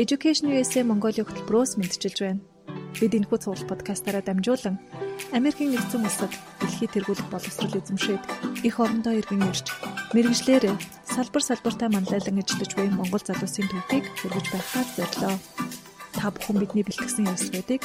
[0.00, 2.40] Education USA Mongolia хөтөлбөрөөс мэдчилж байна.
[2.96, 4.80] Бид энэхүү цуглал подкастаараа дамжуулан
[5.36, 8.22] Америкийн нэгдсэн улсад дэлхийд тэргуулах боловсрол эзэмшээд
[8.64, 9.68] их орондоо иргэн ирж
[10.16, 10.72] мэрэгжлэр
[11.04, 15.36] салбар салбартаа манлайлан ажиллаж буй Монгол залуусын төвхийг хөргөж байхаар зорилоо.
[16.16, 17.82] Та бүхэн бидний бэлтгэсэн ярилцлагуудыг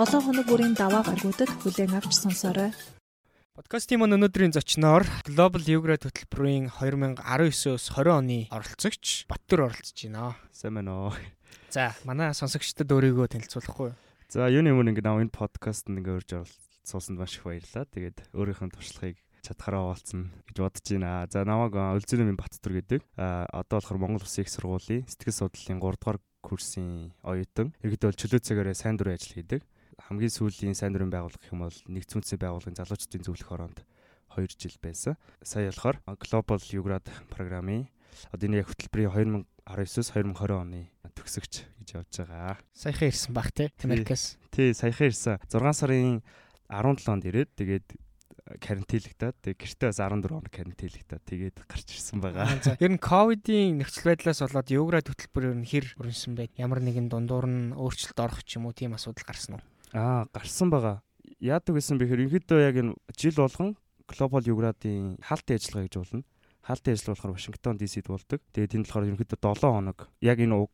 [0.00, 2.72] 7 хоног бүрийн даваа гаргуудад хүлээн авч сонсоорой.
[3.54, 10.34] Подкастын мөн өнөөдрийн зочноор Global Ugrad хөтөлбөрийн 2019-с 20 оны оролцогч Баттүр оролцож байна.
[10.50, 11.14] Сайн байна уу?
[11.70, 13.98] За, манай сонсогчдод өөрийгөө танилцуулахгүй юу?
[14.30, 17.86] За, юуны өмнө ингээ нав энэ подкастт ингээ урьж оролцуулсанд маш их баярлалаа.
[17.90, 21.28] Тэгээд өөрийнхөө туршлагыг чадхаараа оолцсон гэж бодож байна.
[21.28, 23.00] За, намайг Өлзөнөмийн Баттүр гэдэг.
[23.20, 27.76] А одоо болохоор Монгол Улсын их сургуулийн сэтгэл судлалын 3 дугаар курсын оюутан.
[27.84, 29.62] Иргэд бол чөлөө цагаараа сайн дурын ажил хийдэг.
[30.08, 33.84] Хамгийн сүүлийн сайн дурын байгууллага гэх юм бол нэгдсэн байгууллагын залуучдын зөвлөх ороонд
[34.34, 35.14] 2 жил байсан.
[35.42, 37.88] Сая болохоор Global Ugrad програмын
[38.32, 40.80] одоо энэ яг хөтөлбөрийн 19-с 2020 оны
[41.16, 42.56] төгсөгч гэж явж байгаа.
[42.76, 44.36] Саяхан ирсэн баг тий Америкаас.
[44.52, 45.40] Тий, саяхан ирсэн.
[45.48, 46.20] 6 сарын
[46.68, 47.86] 17-нд ирээд тэгээд
[48.60, 52.52] карантинлэгтаад тэг гэртээ бас 14 хоног карантинлэгтаад тэгээд гарч ирсэн байгаа.
[52.76, 56.52] Ер нь ковидын нөхцөл байдлаас болоод юугра хөтөлбөр ер нь хэр өрнсөн байд?
[56.60, 59.64] Ямар нэгэн дундуур нь өөрчлөлт орох ч юм уу тийм асуудал гарсан уу?
[59.96, 61.00] Аа, гарсан байгаа.
[61.40, 66.22] Яадаг гэсэн бэхээр ерөнхийдөө яг энэ жил болгон глобал юградын хаалтын ажиллагаа гэж болно
[66.64, 68.40] хаалтын ажил болохоор Вашингтон ДС-д болдог.
[68.56, 70.72] Тэгээд тэнд болохоор ерөнхийдөө 7 хоног яг энэ уг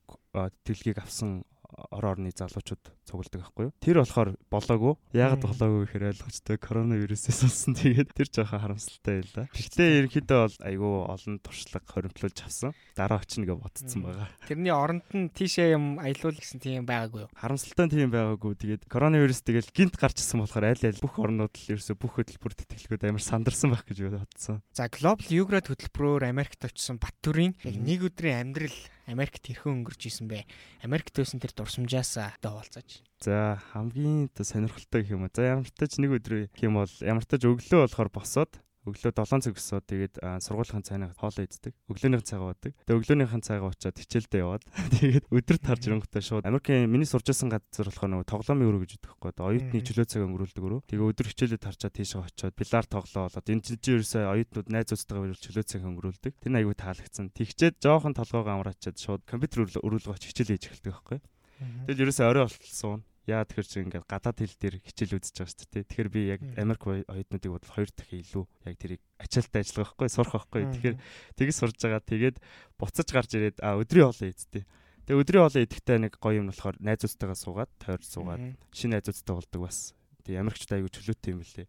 [0.62, 1.42] тэлхийг авсан
[1.90, 3.74] ор орны залуучууд цугладаг байхгүй юу?
[3.80, 4.94] Тэр болохоор болоогүй.
[5.14, 7.74] Яагаад болоогүй гэхээр ойлгочтой коронавирусээс болсон.
[7.78, 9.46] Тэгээд тэр жоохон харамсалтай байлаа.
[9.50, 12.74] Гэхдээ ерөнхийдөө бол айгүй олон туршлага хоримтлуулж авсан.
[12.94, 14.28] Дараа очно гэж бодсон байгаа.
[14.46, 17.30] Тэрний оронд нь тийшээ юм аялуул гэсэн тийм байгаагүй юу?
[17.34, 18.52] Харамсалтай тийм байгаагүй.
[18.58, 23.08] Тэгээд коронавирус тэгэл гинт гарчсан болохоор аль аль бүх орнууд л ерөөсө бүх хөтөлбөр тэтгэлгүүд
[23.10, 24.62] амар сандарсан байх гэж бодсон.
[24.74, 28.76] За Global Ugrad хөтөлбөрөөр Америкт очсон Баттүрийн нэг өдрийн амьдрал
[29.10, 30.46] Америкт хэрхэн өнгөрч исэн бэ?
[30.86, 33.02] Америкт байсан тэр дурсамжаас даавалцаж.
[33.18, 35.26] За хамгийн сонирхолтой юм.
[35.34, 39.12] За ямар ч тач нэг өдөр юм бол ямар ч тач өглөө болохоор босоод өглөө
[39.12, 41.76] 7 цаг өсөө тэгээд сургуулийн цайнаа хоолоо иддэг.
[41.92, 42.72] Өглөөнийхэн цагаа уудаг.
[42.72, 44.64] Тэгээд өглөөнийхэн цагаа уучаад хичээлдээ яваад
[44.96, 48.92] тэгээд өдөр тарж ирэнгүүтээ шууд Америкийн миний сурч байсан газар болохоор нөгөө тоглоомын өрөө гэж
[48.96, 49.44] өгдөг байхгүй.
[49.44, 50.80] Оюутны чөлөө цаг өнгөрүүлдэг өрөө.
[50.88, 55.64] Тэгээд өдөр хичээлээ тарчаад тийшээ очиод билар тоглоолоод энэ чинь ерөөсөө оюутнууд найзуудтайгаа ирэл чөлөө
[55.68, 56.32] цаг өнгөрүүлдэг.
[56.40, 57.26] Тэр аягүй таалагдсан.
[57.36, 61.18] Тэгчээд жоохон толгоогоо амраачаад шууд компьютер өрүүлгөө очиж хичээлээ хийж эхэлдэг байхгүй.
[61.60, 63.04] Тэгэл ерөөсөө орой болтолсон.
[63.28, 65.84] Яа тэгэхээр чи ингээд гадаад хэл дээр хичээл үзэж байгаа шүү дээ.
[65.84, 70.34] Тэгэхээр би яг Америк оюутнуудыг бодвол хоёр дахин илүү яг тэрийг ачаалттай ажиллах байхгүй сурах
[70.48, 70.62] байхгүй.
[70.72, 70.96] Тэгэхээр
[71.36, 72.00] тэгж сурж байгаа.
[72.00, 72.36] Тэгээд
[72.80, 74.64] буцаж гарч ирээд а өдрийн хоолоо ийдтэй.
[75.10, 79.60] Тэгээ өдрийн хоолоо идэхдээ нэг гоё юм болохоор найзуудтайгаа суугаад тойр суугаад шинэ найзуудтай болдог
[79.68, 79.92] бас.
[80.24, 81.66] Тэгээ Америкчтай аягүй чөлөөтэй юм лээ.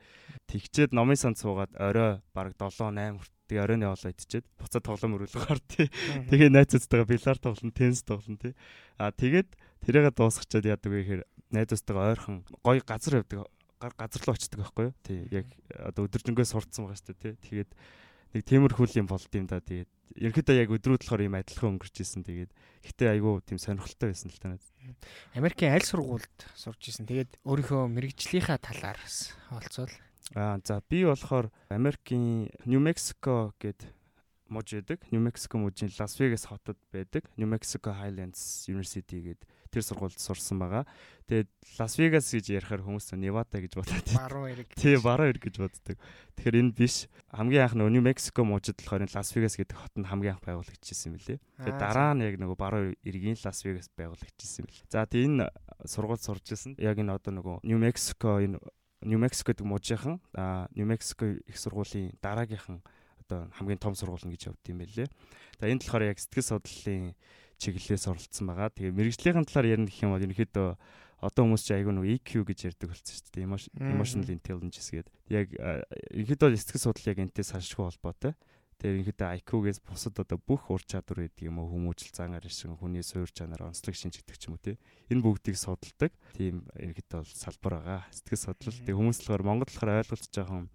[0.48, 5.16] Тэгчээд номын санд суугаад орой бараг 7 8 хүртэл тэгээ оройн хоолоо идчихэд буцаад тоглоом
[5.18, 5.88] өрүүлэх ортой.
[6.32, 8.54] Тэгээ найзуудтайгаа бильар тоглоно, теннис тоглоно тий.
[8.96, 9.50] А тэгээд
[9.84, 13.48] тэрийгээ дуусгачаад яадаг вэ гэхээр найзуудтайгаа ойрхон гоё газар явдаг
[13.98, 14.94] газар руу очдөг байхгүй юу?
[15.04, 15.26] Тий.
[15.32, 17.66] Яг одоо өдөржингөө сурцсан байгаа шүү дээ, тий.
[17.66, 17.72] Тэгээд
[18.36, 19.60] нэг тиймэрхүү юм болд юм да.
[19.60, 19.92] Тэгээд
[20.22, 22.24] ерөөдөө яг өдрүүд болохоор юм адилхан өнгөрч исэн.
[22.28, 22.52] Тэгээд
[22.86, 24.60] ихтэй айгүй тийм сонирхолтой байсан л та.
[25.34, 27.10] Америкийн аль сургуульд сурч исэн.
[27.10, 29.00] Тэгээд өөрийнхөө мэрэгжлийнхаа талаар
[29.50, 29.92] олцвол
[30.36, 33.84] Аа за би болохоор Америкийн Нью Мексико гээд
[34.48, 35.04] мужи байдаг.
[35.12, 37.28] Нью Мексико мужийн Лас Вегас хотод байдаг.
[37.36, 40.84] Нью Мексико Highlands University гээд тэр сургуульд сурсан байгаа.
[41.32, 41.48] Тэгээд
[41.80, 44.68] Лас Вегас гэж ярихаар хүмүүс Невада гэж бодоод баруун эрэг.
[44.76, 45.96] Тий, баруун эрэг гэж боддог.
[46.36, 47.08] Тэгэхээр энэ биш.
[47.32, 51.24] Хамгийн анх Нью Мексико мужид болохоор Лас Вегас гэдэг хот нь хамгийн анх байгуулагдчихсан юм
[51.24, 51.40] лээ.
[51.64, 54.84] Тэгээд дараа нь яг нөгөө баруун эргийн Лас Вегас байгуулагдчихсан юм лээ.
[54.92, 55.48] За тэгээд энэ
[55.88, 56.76] сургууль сурж исэн.
[56.76, 58.60] Яг энэ одоо нөгөө Нью Мексико энэ
[59.08, 60.20] Нью Мексико гэдэг мужийнхан
[60.76, 62.84] Нью Мексико их сургуулийн дараагийнхан
[63.24, 65.08] одоо хамгийн том сургууль гэж явд юм байлээ.
[65.60, 67.16] За энэ болохоор яг сэтгэл судлалын
[67.62, 68.74] чиглэлээс оролцсон байгаа.
[68.74, 70.70] Тэгээ мэрэгжлийн талаар ярих гэх юм бол ерөнхийдөө
[71.22, 73.94] одоо хүмүүс чи айгүй нэг EQ гэж ярьдаг болсон шүү дээ.
[73.94, 75.14] Emotional intelligence гэдэг.
[75.30, 78.34] Яг ерөнхийдөө сэтгэл судлал яг энэтэй салшгүй холбоотой.
[78.82, 83.06] Тэгээ ерөнхийдөө IQ-гээс бусад одоо бүх ур чадвар гэдэг юм уу хүмүүжил зангаар шин хүний
[83.06, 84.82] суур чанар онцлог шинж гэдэг ч юм уу тий.
[85.14, 86.10] Энэ бүгдийг судалдаг.
[86.34, 88.02] Тийм ерөнхийдөө салбар байгаа.
[88.10, 88.82] Сэтгэл судлал.
[88.82, 90.66] Тэгээ хүмүүс болохоор Монгол болохоор ойлголт жоохон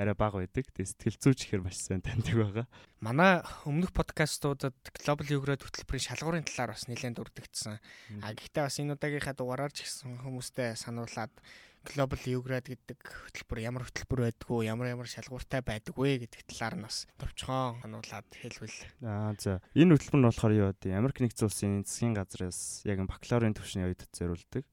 [0.00, 0.64] арай бага байдаг.
[0.72, 2.66] Тэгээ сэтгэл зүйч ихээр маш сайн таньдаг байгаа.
[3.04, 7.76] Манай өмнөх подкастуудад Global Ugrad хөтөлбөрийн шалгуурын талаар бас нэлээд дурддагдсан.
[8.24, 11.32] А гэхдээ бас энэ удаагийнхаа дугаараар ч гэсэн хүмүүстэй сануулад
[11.80, 16.84] Global Ugrad гэдэг хөтөлбөр ямар хөтөлбөр байдгүй, ямар ямар шалгууртай байдаг вэ гэдэг талаар нь
[16.84, 18.80] бас товчхон сануулад хэлвэл.
[19.00, 19.64] Аа за.
[19.72, 20.92] Энэ хөтөлбөр нь болохоор юу вэ?
[20.92, 24.64] Америк нэгдсэн улсын засгийн газраас яг бакалаврын түвшний оюутад зориулдаг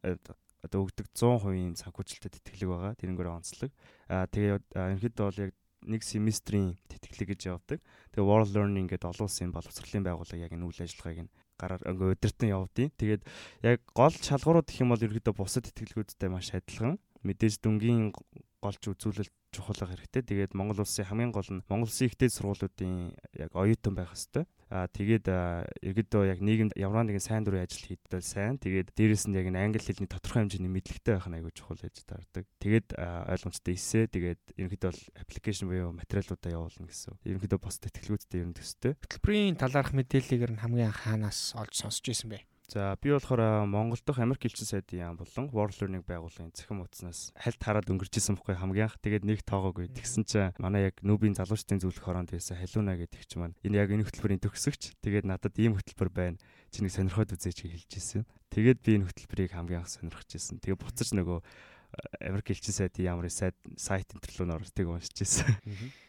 [0.68, 2.94] одоо өгдөг 100% санхүүжилттэй тэтгэлэг байгаа.
[3.00, 3.72] Тэрнгээр онцлог.
[4.12, 5.52] Аа тэгээ ерөнхийдөө бол яг
[5.88, 7.80] нэг семестрийн тэтгэлэг гэж явдаг.
[8.12, 12.14] Тэгээ World Learning гэдэг олон улсын боловсролын байгууллага яг энэ үйл ажиллагааг нь гараар ингээ
[12.18, 13.24] өдөртөн явдیں۔ Тэгээд
[13.64, 17.00] яг гол шалгуурууд гэх юм бол ерөөдөө бусад итгэлгүүдтэй маш адилхан.
[17.24, 18.14] Мэдээж дүнгийн
[18.62, 20.22] голж үзүүлэлт чухал хэрэгтэй.
[20.22, 24.46] Тэгээд Монгол улсын хамгийн гол нь Монгол улсын ихтэй сургуулиудын яг оюутан байх хэвээр.
[24.68, 25.25] Тэгээд
[25.80, 28.60] ерөөдөө яг нийгэмд ямар нэгэн сайн дурын ажил хийдэл сайн.
[28.60, 32.44] Тэгээд дээрэс нь яг англи хэлний тодорхой хэмжээний мэдлэгтэй байх нь аягүй чухал гэж таардаг.
[32.60, 37.16] Тэгээд ойлгомжтой эсэ тэгээд ерөөдөө бол аппликейшн буюу материалуудаа явуулна гэсэн.
[37.24, 38.94] Ерөөдөө бос тэтгэлгүүдтэй ер нь төстэй.
[39.08, 42.44] Хөтөлбөрийн талаарх мэдээллийг нь хамгийн хаанаас олж сонсч ирсэн бэ?
[42.68, 47.31] За би болохоор Монгол дахь Америк элчин сайдын яам болон World Learning байгууллагын цахим утаснаас
[47.31, 49.00] хальт хараад өнгөрчихсэн байхгүй хамгийн анх.
[49.00, 49.88] Тэгээд нэг тоогоогүй.
[49.88, 53.96] Тэгсэн чинь манай яг нүүбийн залуучдын зөвлөх хороонд байсан халууна гэдэг ч маань энэ яг
[53.96, 55.00] энэ хөтөлбөрийн төгсөгч.
[55.00, 56.38] Тэгээд надад ийм хөтөлбөр байна.
[56.68, 58.28] Чи нэг сонирхоод үзээч хэлжсэн.
[58.52, 60.60] Тэгээд би энэ хөтөлбөрийг хамгийн анх сонирхож ирсэн.
[60.60, 61.40] Тэгээд буцаж нөгөө
[62.19, 65.56] Америк элчин сайдын яамрын сайт сайт интерлүү нөртгийг уншиж ирсэн.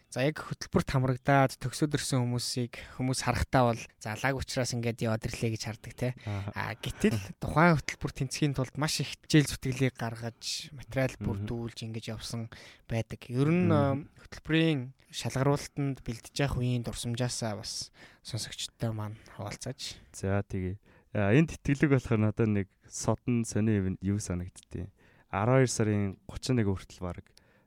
[0.09, 5.53] За яг хөтөлбөрт хамрагдаад төгсөөд ирсэн хүмүүсийг хүмүүс харахтаа бол залааг учраас ингээд яваад ирлээ
[5.53, 6.17] гэж хардаг те.
[6.57, 12.49] А гэтэл тухайн хөтөлбөр тэнцхийн тулд маш их хичээл зүтгэлийг гаргаж материал бүрдүүлж ингэж явсан
[12.89, 13.21] байдаг.
[13.29, 17.93] Ер нь хөтөлбөрийн шалгаруулалтанд бэлдэж явах үеийн дурсамжаасаа бас
[18.25, 20.01] сонсогчдтой маань хуваалцаач.
[20.17, 20.81] За тэгээ.
[21.13, 24.89] Энэ тэтгэлэг болохоор надад нэг содон сони юу санагдтыг.
[25.29, 27.21] 12 сарын 31 хүртэл баг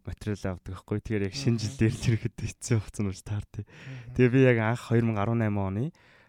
[0.05, 0.99] материал авдаг байхгүй.
[1.01, 3.63] Тэгэхээр яг шинэ жил дээр тэр ихэд хэцүү багцсан уу таартай.
[4.15, 5.85] Тэгээ би яг анх 2018 оны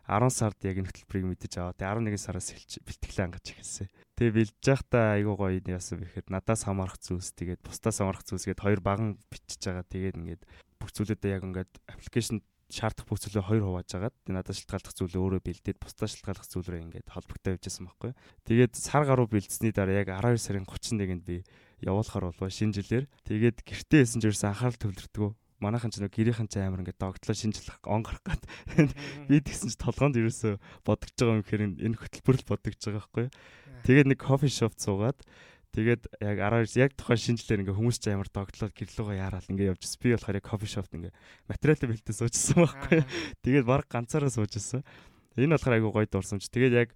[0.08, 3.88] 10 сард яг энэ хөтөлбөрийг мэдэж аваад 11 сараас эхэлж бэлтгэлээ ангаж эхэлсэн.
[4.19, 8.60] Тэгээ бэлдэж байхдаа айгуу гоё яасан бэхээр надаас хамаарах зүйлс тэгээд бусдаас хамаарах зүйлс гээд
[8.60, 9.86] хоёр баган бичиж байгаа.
[9.86, 10.42] Тэгээд ингээд
[10.82, 12.42] бүх зүйлүүдээ яг ингээд аппликейшн
[12.72, 17.08] шаардах бүх зүйлээ хоёр хувааж агаад надад шалтгааллах зүйлээ өөрөө бэлдээд бусдаа шалтгааллах зүйлрээ ингээд
[17.12, 18.12] холбогдоо явжсэн байхгүй.
[18.48, 21.44] Тэгээд сар гаруй бэлдсэний дараа яг 12 сарын 31-нд би
[21.82, 23.05] явуулахар болов шинэ жилээр.
[23.26, 25.31] Тэгээд гэртээ байсан ч ерөөсөн анхаарал төвлөрдгөө.
[25.62, 28.43] Манайхан ч нэг гэрийнхэн ч амар ингээд догтлоо шинэ жил он гарах гад.
[29.31, 33.26] Би тэгсэн ч толгоонд ерөөсөө бодогч байгаа юм гэхээр энэ хөтөлбөрөл бодогч байгаа байхгүй.
[33.87, 35.23] Тэгээд нэг кофе шоп цуугаад
[35.73, 40.05] Тэгээд яг 12 яг тухайн шинжлэлээр ингээ хүмүүс ч амар догтлоод гэрлүүгээ яарал ингээ явжсэн.
[40.05, 41.17] Би болохоор яг кофе шопт ингээ
[41.49, 43.00] материалын бэлтээ суужсан байхгүй.
[43.40, 44.85] Тэгээд баг ганцаараа суужсэн.
[45.40, 46.44] Энэ болохоор айгу гоё дурсамж.
[46.52, 46.88] Тэгээд яг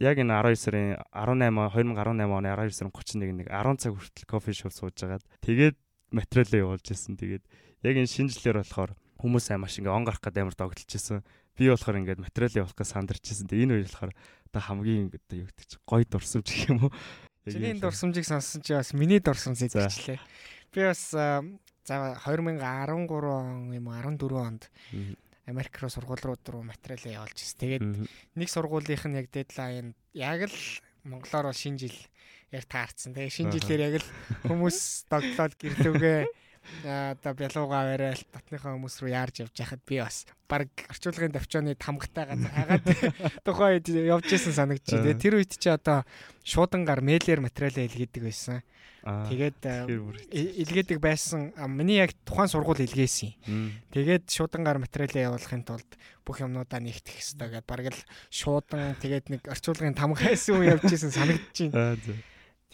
[0.00, 4.52] яг энэ 12 сарын 18 2018 оны 12 сарын 31 нэг 10 цаг хүртэл кофе
[4.52, 5.76] шоп сууж агаад тэгээд
[6.12, 7.16] материалаа явуулж ирсэн.
[7.16, 7.44] Тэгээд
[7.82, 11.24] яг энэ шинжлэлээр болохоор хүмүүс аймаа шиг ингээ он гарах гэдэг амар догтлж ирсэн.
[11.56, 13.48] Би болохоор ингээд материал явуулах гэж сандарч ирсэн.
[13.48, 14.12] Тэгээд энэ үе болохоор
[14.52, 16.92] одоо хамгийн одоо юу гэдэг чи гоё дурсамж гэх юм уу.
[17.46, 20.20] Чиний дурсамжийг сонссон чи бас миний дурсамж зэдчихлээ.
[20.74, 21.42] Би бас за
[21.86, 24.62] 2013 он юм уу 14 онд
[25.46, 27.58] Америк руу сургууль руу материалаа явуулж ирсэн.
[27.62, 27.84] Тэгээд
[28.34, 30.58] нэг сургуулийнх нь яг дедлайн яг л
[31.06, 31.98] монголоор шинэ жил
[32.50, 33.14] яг таарсан.
[33.14, 34.08] Тэгээ шинэ жилээр яг л
[34.50, 34.78] хүмүүс
[35.10, 36.20] догтлоод гэрлүүгээ
[36.84, 42.26] одоо бялууга аваарай татныхаа хүмүүс рүү яарж явж байхад би бас баг орчуулгын давчааны тамгатай
[42.30, 42.86] газар хагаад
[43.46, 45.02] тухайн үед явж исэн санагдчих.
[45.02, 46.06] Тэгээ тэр үед чи одоо
[46.46, 48.62] шуудангаар мэйлэр материалаа илгээдэг байсан.
[49.06, 49.58] Тэгээд
[50.66, 51.54] илгээдэг байсан.
[51.70, 53.34] Миний яг тухайн сургууль илгээсэн.
[53.94, 55.90] Тэгээд шуудангаар материалаа явуулахын тулд
[56.26, 58.02] бүх юмнуудаа нэгтгэх хэрэгтэй гэдээ бараг л
[58.34, 61.70] шуудан тэгээд нэг орчуулгын тамгайсан үе явж исэн санагдчих.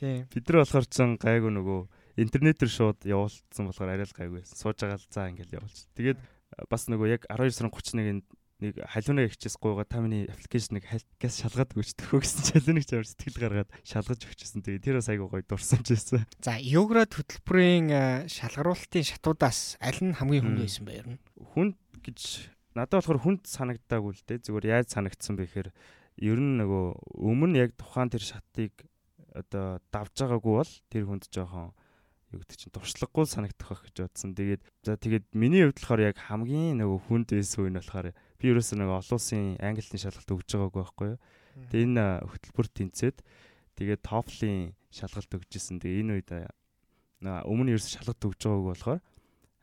[0.02, 0.24] Тийм.
[0.32, 1.80] Бид нар болохоор ч гайгүй нөгөө
[2.16, 4.56] интернетээр шууд явуулсан болохоор арай л гайгүй байсан.
[4.58, 5.88] Сууж байгаа л за ингээл явуулчих.
[5.96, 6.18] Тэгээд
[6.68, 8.26] бас нөгөө яг 12 сарын 31-нд
[8.62, 10.86] нэг халуунаа ихчээс гуйгаа та миний аппликейшнийг
[11.18, 14.62] газ шалгаад өгчдөг гэсэн чинь халууныг ч амар сэтгэл гаргаад шалгаж өгчсэн.
[14.62, 16.22] Тэгээ тэр бас айгуу гоё дурсамж байсан.
[16.38, 21.18] За, йоград хөтөлбөрийн шалгаруулалтын шатуудаас аль нь хамгийн хүнд байсан бэ нь?
[21.42, 22.18] Хүнд гэж
[22.78, 24.46] надад болохоор хүнд санагдаагүй л дээ.
[24.46, 25.68] Зүгээр яаж санагдсан бэ гэхээр
[26.22, 28.86] ер нь нөгөө өмнө яг тухайн тэр шатыг
[29.34, 31.74] одоо давж байгаагүй бол тэр хүнд жоохон
[32.32, 34.32] юу гэдэг чинь туршлагагүй санагдах байх гэж бодсон.
[34.32, 38.44] Тэгээд за тэгээд миний хувьд болохоор яг хамгийн нөгөө хүнд байсан үе нь болохоор би
[38.48, 41.18] ерөөсөө нэг олон улсын англи хэлний шалгалт өгж байгаагүй байхгүй юу.
[41.68, 43.16] Тэгээ энэ хөтөлбөр тэнцээд
[43.76, 45.76] тэгээ TOEFL-ийн шалгалт өгчээсэн.
[45.78, 46.30] Тэгээ энэ үед
[47.22, 49.00] өмнө ерөөсөө шалгалт өгж байгаагүй болохоор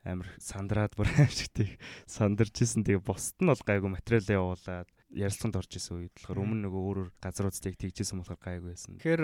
[0.04, 1.76] амар сандраад бүр аимшигтэй
[2.08, 2.86] сандарч исэн.
[2.86, 7.10] Тэгээ бусд нь бол гайгүй материалаа явуулаад ярилцлаганд орж исэн үед болохоор өмнө нөгөө өөрөөр
[7.20, 8.96] газруудтай тэгжсэн болохоор гайгүй байсан.
[8.96, 9.22] Тэгэхээр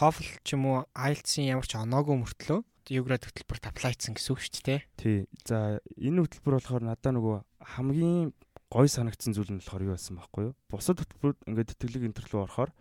[0.00, 4.64] TOEFL ч юм уу IELTS-ийн ямар ч оноогүй мөртлөө Юград хөтөлбөрт аплайцсан гэсэн үг шүү
[4.64, 4.80] дээ.
[4.96, 5.28] Тий.
[5.44, 7.36] За энэ хөтөлбөр болохоор надаа нөгөө
[7.76, 8.32] хамгийн
[8.72, 10.54] гой санагдсан зүйл нь болохоор юу байсан байхгүй юу?
[10.72, 12.72] Бусад хөтөлбөрүүд ингээд тэтгэлэг интервью орохоор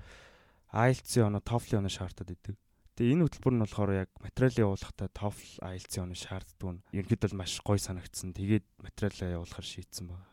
[0.72, 2.56] IELTS-ийн оноо TOEFL-ийн оноо шаардаад идэг.
[2.96, 7.60] Тэгээ энэ хөтөлбөр нь болохоор яг материалаа явуулахдаа TOEFL IELTS-ийн оноо шаарддаг нь ерөнхийдөө маш
[7.68, 8.32] гой санагдсан.
[8.32, 10.24] Тэгээд материалаа явуулахар шийдсэн байна.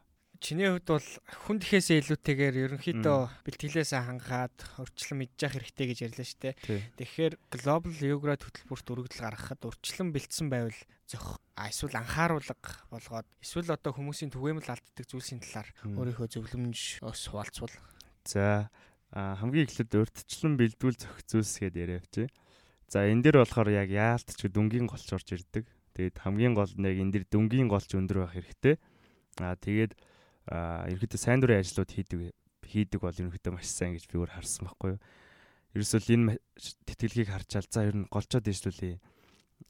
[0.46, 1.08] Чиний хувьд бол
[1.42, 3.18] хүн тэхээсээ илүүтэйгээр ерөнхийдөө
[3.50, 6.54] бэлтгэлээсээ хангаад өрчлөн мэдчих хэрэгтэй гэж ярьлаа шүү дээ.
[7.02, 12.54] Тэгэхээр Global Yogurt хөтөлбөрт өргөдөл гаргахад өрчлөн бэлдсэн байвал зөх эсвэл анхааруулга
[12.94, 17.74] болгоод эсвэл одоо хүмүүсийн түгээмэл алддаг зүйлсийн талаар өөрийнхөө зөвлөмж ус хуваалцвал
[18.26, 18.70] За
[19.14, 22.30] хамгийн эхлээд урдчлан бэлдүүл зохицуулс гэдээ яриа авчи.
[22.86, 25.66] За энэ дээр болохоор яг яалтч дүнгийн голч орж ирдэг.
[25.94, 28.78] Тэгээд хамгийн гол нь яг энэ дэр дүнгийн голч өндөр байх хэрэгтэй.
[29.42, 29.94] Аа тэгээд
[30.50, 32.34] ерөөдөө сайн дурын ажлууд хийдэг
[32.66, 35.00] хийдэг бол ерөнхийдөө маш сайн гэж би өөр харсан байхгүй юу.
[35.74, 36.38] Ерөөсөө энэ
[36.86, 38.96] тэтгэлгийг харчаал за ер нь голчоод дэжлүүлээ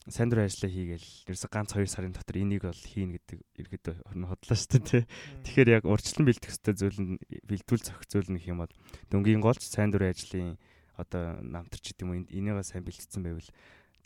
[0.07, 3.95] сайн дурын ажлаа хийгээл ерөөсө ганц 2 сарын дотор энийг бол хийнэ гэдэг ерөөдөө
[4.31, 5.05] хотлоо шүү дээ.
[5.43, 8.73] Тэгэхээр яг урьдчилан бэлдэх ёстой зүйл нь бэлдүүл зохицуул гэх юм бол
[9.11, 10.59] дөнгөгийн голч сайн дурын ажлын
[10.95, 13.51] одоо намтарч гэдэг юм энийгээ сайн бэлтгэсэн байвал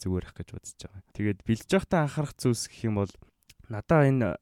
[0.00, 1.02] зүгээр ах гэж бодож байгаа.
[1.12, 3.12] Тэгээд бэлдэж байхдаа анхаарах зүйлс гэх юм бол
[3.70, 4.36] надаа энэ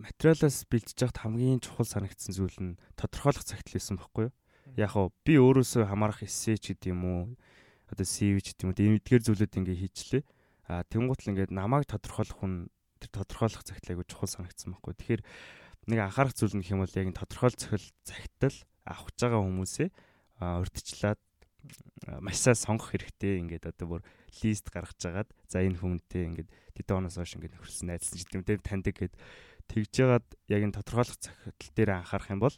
[0.00, 4.34] материалаас бэлдэж байхад хамгийн чухал санагдсан зүйл нь тодорхойлох цагтл байсан байхгүй юу?
[4.80, 7.20] Яг нь би өөрөөсөө хамаарах эссе ч гэдэг юм уу
[7.92, 10.22] одоо CV ч гэдэг юм уу эдгээр зүйлүүд ингээ хийчлээ
[10.72, 14.94] А тэнгуут л ингээд намайг тодорхойлох хүн тэр тодорхойлох цагт айгу чухал санагдсан байхгүй.
[14.96, 15.22] Тэгэхээр
[15.90, 19.88] нэг анхаарах зүйл нь хэм бол яг тодорхойл цохил цагтл авах гэж байгаа хүмүүсээ
[20.40, 21.20] урдчлаад
[22.24, 23.42] маш сайн сонгох хэрэгтэй.
[23.44, 24.02] Ингээд одоо бүр
[24.40, 28.58] лист гаргаж жагаад за энэ хүнтэй ингээд тэдэн оноос хойш ингээд нөхөрсөн найзлсан ч гэдэг
[28.58, 29.14] юм таньдаг гэд
[29.68, 32.56] тэгж жагаад яг энэ тодорхойлох цагтл дээр анхаарах юм бол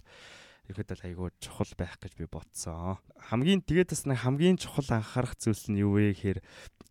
[0.68, 2.96] ихэд л айгүй чухал байх гэж би бодсон.
[3.20, 6.38] Хамгийн тэгээд бас нэг хамгийн чухал анхаарах зүйлс нь юу вэ гэхээр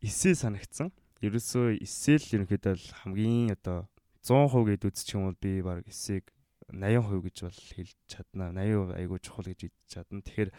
[0.06, 0.94] эсээ санагдсан
[1.26, 3.90] ерөөсөө эсэл ерөнхийдөө хамгийн одоо
[4.22, 6.30] 100% гэд үзчих юм бол би баг эсийг
[6.70, 8.54] 80% гэж бол хэлж чадна.
[8.54, 10.22] 80% айгүй чухал гэж хэлж чадна.
[10.22, 10.52] Тэгэхээр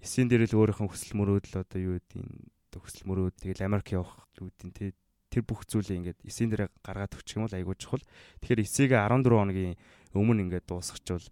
[0.00, 2.32] эсийн дээр л өөрийнх нь хүсэл мөрөөдөл одоо юу гэдэг нь
[2.78, 4.94] хүсэл мөрөөд тэгэл Америк явах үүдийн тэ
[5.30, 8.04] тэр бүх зүйлийг ингээд эсийн дээр гаргаад өгчих юм бол айгүй чухал.
[8.42, 9.78] Тэгэхээр эсийг 14 хоногийн
[10.12, 11.26] өмнө ингээд дуусгачвал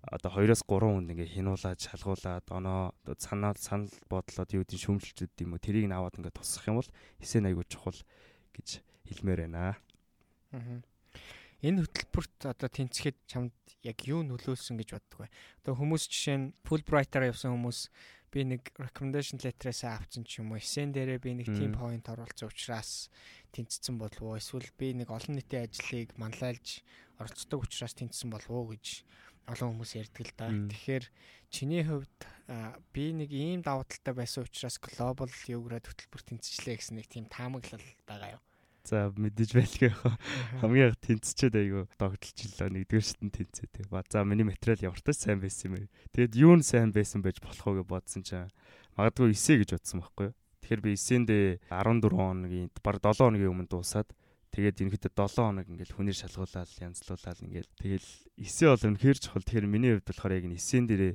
[0.00, 5.52] одоо 2-оос 3 хүнд ингээ хинуулаад шалгуулад оноо санаа санал бодлоод юу гэдэг шөмжлөлт юм
[5.52, 8.00] уу тэрийг наваад ингээ тусах юм бол эсээ айгуу чухал
[8.56, 9.76] гэж хэлмээр байна.
[10.56, 10.80] Аа.
[11.60, 13.52] Энэ хөтөлбөрт одоо тэнцэхэд чамд
[13.84, 15.32] яг юу нөлөөлсөн гэж боддог вэ?
[15.60, 17.92] Одоо хүмүүс жишээ нь Fulbright-аар явсан хүмүүс
[18.30, 22.46] би нэг recommendation letter-аас авсан ч юм уу эсэн дээрээ би нэг team point оруулсан
[22.46, 23.10] учраас
[23.50, 26.86] тэнцсэн болов уу эсвэл би нэг олон нийтийн ажлыг манлайлж
[27.18, 29.02] оролцдог учраас тэнцсэн болов уу гэж
[29.50, 30.46] олон хүмүүс ярьдаг л да.
[30.70, 31.04] Тэгэхээр
[31.50, 32.18] чиний хувьд
[32.94, 37.82] би нэг ийм давуу талтай байсан учраас глобал юуград хөтөлбөр тэнцвчлээ гэсэн нэг тийм таамаглал
[38.06, 38.42] байгаа юу?
[38.84, 40.16] За мэдээж байлгүй яах.
[40.60, 43.88] Хамгийн их тэнцчээд айгүй догдолж илээ нэгдүгээр шатнд тэнцээ.
[43.92, 45.88] Ба за миний материал ямартай сайн байсан юм.
[46.16, 48.48] Тэгэд юу нь сайн байсан байж болох уу гэж бодсон чинь
[48.96, 50.36] магадгүй 9 гэж бодсон байхгүй юу.
[50.64, 54.08] Тэгэхээр би 9-ндээ 14 хоногийн баг 7 хоногийн өмнө дуусаад
[54.50, 59.46] Тэгээд ерөнхийдөө 7 хоног ингээл хүнээр шалгуулаад янзлуулаад ингээл тэгэл эсээ бол үнэхээр чухал.
[59.46, 61.14] Тэгэхээр миний хувьд болохоор яг эсээн дээрээ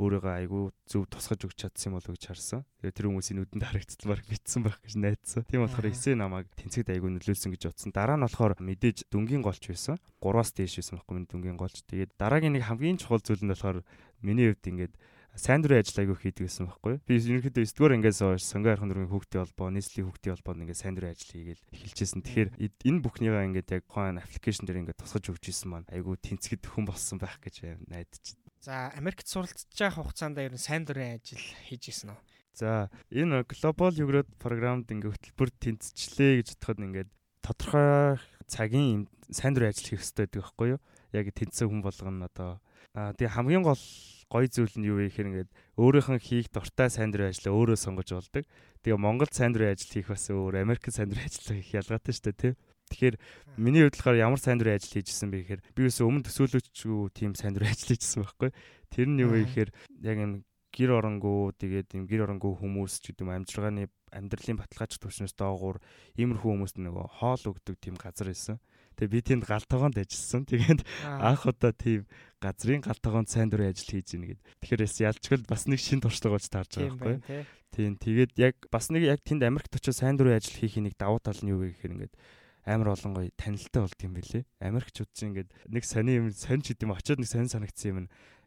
[0.00, 2.64] өөрийгөө айгүй зөв тусгаж өгч чадсан болов гэж харсан.
[2.80, 5.44] Тэгээд тэр хүмүүсийн нүдэнд харагдсан баг битсэн байх гэж найдсан.
[5.44, 7.92] Тийм болохоор эсээ намайг тэнцэгд айгүй нөлөөлсөн гэж бодсон.
[7.92, 10.00] Дараа нь болохоор мэдээж дүнгийн голч байсан.
[10.24, 11.76] 3-аас дээш байсан байхгүй миний дүнгийн голч.
[11.84, 13.84] Тэгээд дараагийн нэг хамгийн чухал зүйл нь болохоор
[14.24, 14.94] миний хувьд ингээд
[15.36, 16.98] сайн дурын ажил айгүй хийдэг гэсэн байхгүй.
[17.06, 20.82] Би ерөнхийдөө 9 дугаар ангиас хойш сонгоо хархан дургийн хүүхдийн холбоо, нийслэлийн хүүхдийн холбоонд ингээд
[20.82, 22.22] сайн дурын ажил хийгээл эхэлчихсэн.
[22.26, 26.66] Тэгэхээр энэ бүхнийгаа ингээд яг гоон аппликейшн дээр ингээд тусгаж өгч исэн маань айгүй тэнцгэд
[26.66, 28.24] хүн болсон байх гэж найдаж.
[28.60, 32.20] За Америкт суралцж байгаа хугацаанд ер нь сайн дурын ажил хийж исэн үү?
[32.52, 38.20] За энэ глобал юград програмд ингээд хөтөлбөр тэнцвчлээ гэж бодоход ингээд тодорхой
[38.52, 40.80] цагийн сайн дурын ажил хийх хэрэгтэй байдаг байхгүй юу?
[41.16, 42.60] Яг тэнцсэн хүн болгоно одоо
[42.92, 43.80] аа тэгээ хамгийн гол
[44.28, 45.50] гоё зүйл нь юу вэ гэхээр ингээд
[45.80, 48.44] өөрийнх нь хийх дуртай сайн дурын ажлаа өөрөө сонгож болдог.
[48.84, 52.24] Тэгээ Монголд сайн дурын ажил хийх бас өөр, Америкт сайн дурын ажил хийх ялгаатай шүү
[52.28, 52.52] дээ, тий.
[52.90, 53.16] Тэгэхээр
[53.56, 57.32] миний хувьд болохоор ямар сайн дурын ажил хийжсэн бэ гэхээр би өсөө өмнө төсөөлөгчгүй тийм
[57.38, 58.50] сайн дурын ажил хийжсэн байхгүй.
[58.90, 59.70] Тэр нь юу вэ гэхээр
[60.02, 64.98] яг энэ гэр оронгоо тэгээд юм гэр оронгоо хүмүүс ч гэдэг юм амжиргааны амьдралын баталгаач
[64.98, 65.78] төвшнөөс доогуур
[66.18, 68.58] иймэрхүү хүмүүст нөгөө хоол өгдөг тийм газар байсан.
[68.98, 70.42] Тэгээ би тэнд галтгоонд ажилласан.
[70.50, 72.06] Тэгээд анх удаа тийм
[72.42, 74.40] газрын галтгоонд сайн дурын ажил хийж ийн гэд.
[74.62, 77.46] Тэгэхээр ялчгал бас нэг шин туршлага болж таарж байгаа байхгүй.
[77.70, 81.22] Тийм тэгээд яг бас нэг яг тэнд Америкт очиж сайн дурын ажил хийхийг нэг давуу
[81.22, 82.14] тал нь юу вэ гэхээр ингээд
[82.64, 84.42] амар олон гоё танилтай болд юм бэлээ.
[84.60, 87.98] Америкчууд чинь ингээд нэг сони юм сонь ч гэдэм очиод нэг сонь санагдсан юм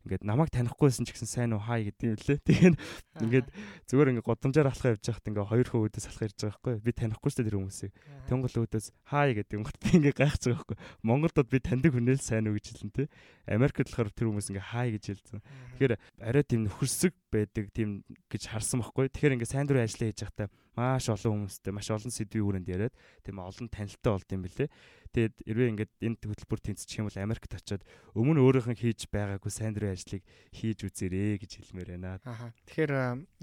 [0.03, 2.39] ингээд намайг танихгүйсэн ч гэсэн сайн уу хай гэдэг юм лээ.
[2.43, 2.75] Тэгээд
[3.23, 3.47] ингээд
[3.87, 6.75] зүгээр ингээд годамжаар алхах явж байхад ингээд хоёр хөө өөдөөс алхах ирж байгаа байхгүй.
[6.83, 7.91] Би танихгүй шүү дээ тэр хүмүүсийг.
[8.27, 10.77] Тэнгол өөдөөс хай гэдэг юм би ингээд гайхаж байгаа байхгүй.
[11.07, 13.07] Монголдод би таньдаг хүнэл сайн уу гэж хэлэн тэ.
[13.47, 15.39] Америкт болохоор тэр хүмүүс ингээд хай гэж хэлсэн.
[15.79, 19.09] Тэгэхээр арай тийм нөхөрсөг байдаг тийм гэж харсан байхгүй.
[19.09, 20.47] Тэгэхээр ингээд сайн дурын ажиллаа хийж байхдаа
[20.77, 24.69] маш олон хүмүүстэй маш олон сэдвийн үүрэнд яриад тийм олон танилттай болд юм бэлээ.
[25.13, 27.85] Тэгээд эрвээ ингээд энэ хөтөлбөр тэнцчих юм бол Америкт очиод
[28.17, 32.17] өмнө өөрийнх нь хийж байгаагүй сайн дурын ажлыг хийж үзээрэй гэж хэлмээр байна.
[32.25, 32.49] Аа.
[32.69, 32.93] Тэгэхээр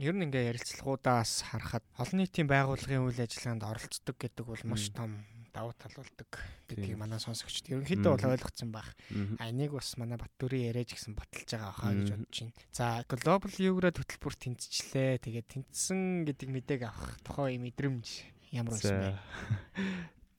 [0.02, 5.22] ер нь ингээ ярилцлагуудаас харахад олон нийтийн байгууллагын үйл ажиллагаанд оролцдог гэдэг бол маш том
[5.50, 6.30] давуу тал болдог
[6.70, 8.94] гэдгийг манай сонсогчд ерөнхийдөө бол ойлгоцсон байх.
[9.38, 12.54] А энийг бас манай Баттүрийн яриаж гисэн баталж байгаа хаа гэж бодож байна.
[12.70, 15.22] За глобал юуград хөтөлбөр тэнцчлээ.
[15.26, 18.06] Тэгээд тэнцсэн гэдэг мэдээг авах тухай мэдрэмж
[18.54, 19.18] ямар байсан бэ?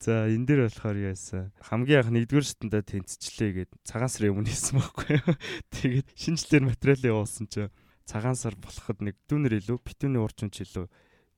[0.00, 4.76] За энэ дээр болохоор яасан хамгийн анх нэгдүгээр шатанда тэнцчлээ гээд цагаан сарын өмнө хийсэн
[4.80, 5.36] байхгүй юу.
[5.76, 7.72] Тэгээд шинжлэлээр материал явуулсан чинь
[8.08, 10.86] цагаан сар болоход нэг дүүнэр илүү битүүний урчунч илүү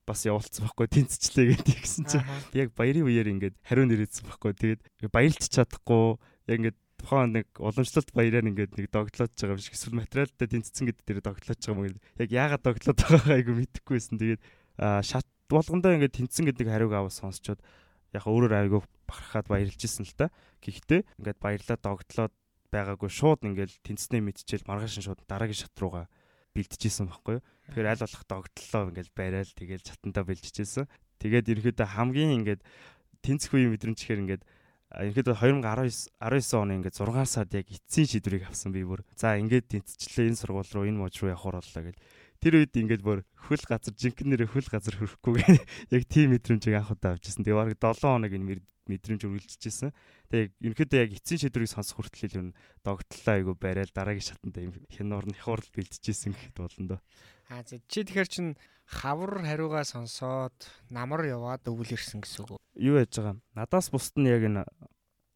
[0.05, 4.81] бас явуулсан байхгүй тэнцчлээ гэдэг гэсэн чинь яг баярын үеэр ингээд хариу нэрээдсэн байхгүй тэгээд
[5.11, 6.17] баярлж чадахгүй
[6.49, 11.05] яг ингээд тухайн нэг уламжлалт баяраар ингээд нэг догтлоод байгаа биш эсвэл материалтай тэнцсэн гэдэг
[11.05, 12.01] дээр догтлоод байгаа юм.
[12.17, 14.17] Яг яагаад догтлоод байгаагаа айгу мэдэхгүйсэн.
[14.17, 14.41] Тэгээд
[15.05, 17.61] шат болгондоо ингээд тэнцсэн гэдэг хариуг аваа сонсчод
[18.09, 20.33] яг өөрөөр айгу бахархаад баярлж исэн л та.
[20.65, 22.33] Гэхдээ ингээд баярлаад догтлоод
[22.73, 26.09] байгаагүй шууд ингээд тэнцснээ мэдчихэл маргааш шууд дараагийн шат руугаа
[26.55, 27.43] бэлтжижсэн байхгүй юу.
[27.69, 30.87] Тэгэхээр аль болох догтлоо ингээд барайл тэгэл чатантаа бэлтжижсэн.
[31.19, 32.61] Тэгээд ерөөдөө хамгийн ингээд
[33.19, 34.43] тэнцэх үеийн мэдрэмжхээр ингээд
[34.95, 39.03] ерөөдөө 2019 19 оны ингээд 6 сард яг эцсийн шийдвэрийг авсан би бүр.
[39.19, 41.99] За ингээд тэнцчлээ энэ сургууль руу энэ мужид руу явах боллоо гэл.
[42.39, 45.41] Тэр үед ингээд бүр хөл газар жинхэнээр хөл газар хөрөхгүй
[45.95, 47.43] яг тийм мэдрэмжийг анх удаа авчихсан.
[47.43, 48.47] Тэгээ бараг 7 хоног энэ
[48.87, 49.91] мэдрэмж үргэлжижсэн.
[50.29, 52.47] Тэгээ ерөнхийдөө яг эцсийн шийдвэрийг сонсох хүртэл юм
[52.85, 57.01] догтлоо айгу барайл дараагийн шатанд юм хянуур нь хурал бэлтжижсэн гэхэд болно доо.
[57.49, 58.47] Аа чи тэгэхээр чин
[58.85, 60.53] хавар хариугаа сонсоод
[60.93, 62.61] намар яваад өвөл ирсэн гэсэн үг?
[62.77, 63.37] Юу яаж байгаа?
[63.57, 64.65] Надаас бусд нь яг энэ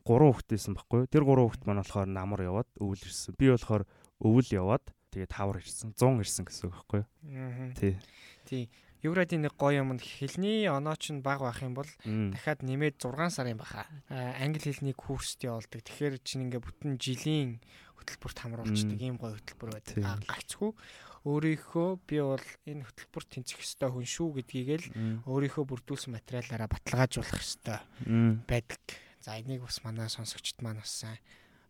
[0.05, 1.09] гурван хүүхэд байсан байхгүй юу?
[1.09, 3.33] Тэр гурван хүүхэд маань болохоор намар яваад өвөл ирсэн.
[3.37, 3.83] Би болохоор
[4.21, 5.93] өвөл яваад тэгээ тавар ирсэн.
[5.97, 7.09] 100 ирсэн гэсэн үг байхгүй юу?
[7.33, 7.73] Аа.
[7.73, 7.93] Тий.
[8.45, 8.63] Тий.
[8.99, 13.31] Еврадийн нэг гоё юм нь хэлний оноо ч баг байх юм бол дахиад нэмээд 6
[13.31, 13.87] сарын баха.
[14.11, 15.79] Англи хэлний курст явуулдаг.
[15.87, 17.63] Тэгэхээр чинь ингээ бүтэн жилийн
[17.95, 20.27] хөтөлбөрт хамруулцдаг ийм гоё хөтөлбөр байдаг.
[20.27, 20.71] Гагцгүй
[21.27, 24.87] өөрийнхөө би бол энэ хөтөлбөрт тэнцэх ёстой хүн шүү гэдгийг л
[25.27, 27.79] өөрийнхөө бүрдүүлсэн материалаараа баталгаажуулах ёстой
[28.47, 28.79] байдаг.
[29.19, 31.19] За энийг бас манай сонсогчд маань бас сайн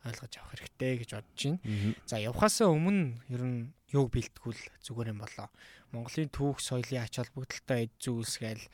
[0.06, 1.60] ойлгож авах хэрэгтэй гэж бодож байна.
[2.06, 5.48] За явхаасаа өмнө ер нь юуг бэлтгүүл зүгээр юм болоо.
[5.92, 8.66] Монголын түүх соёлын ач холбогдолтой эд зүйлсгээл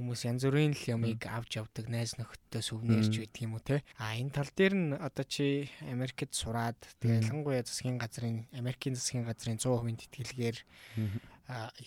[0.00, 3.84] хүмүүс янз бүрийн л ямыг авч явдаг найз нөхөдтэй сүвнэрч байдаг юм уу те.
[4.00, 9.28] А энэ тал дээр нь одоо чи Америкт сураад тэгээ ялангуяа засгийн газрын Америкийн засгийн
[9.28, 10.58] газрын 100% тэтгэлгээр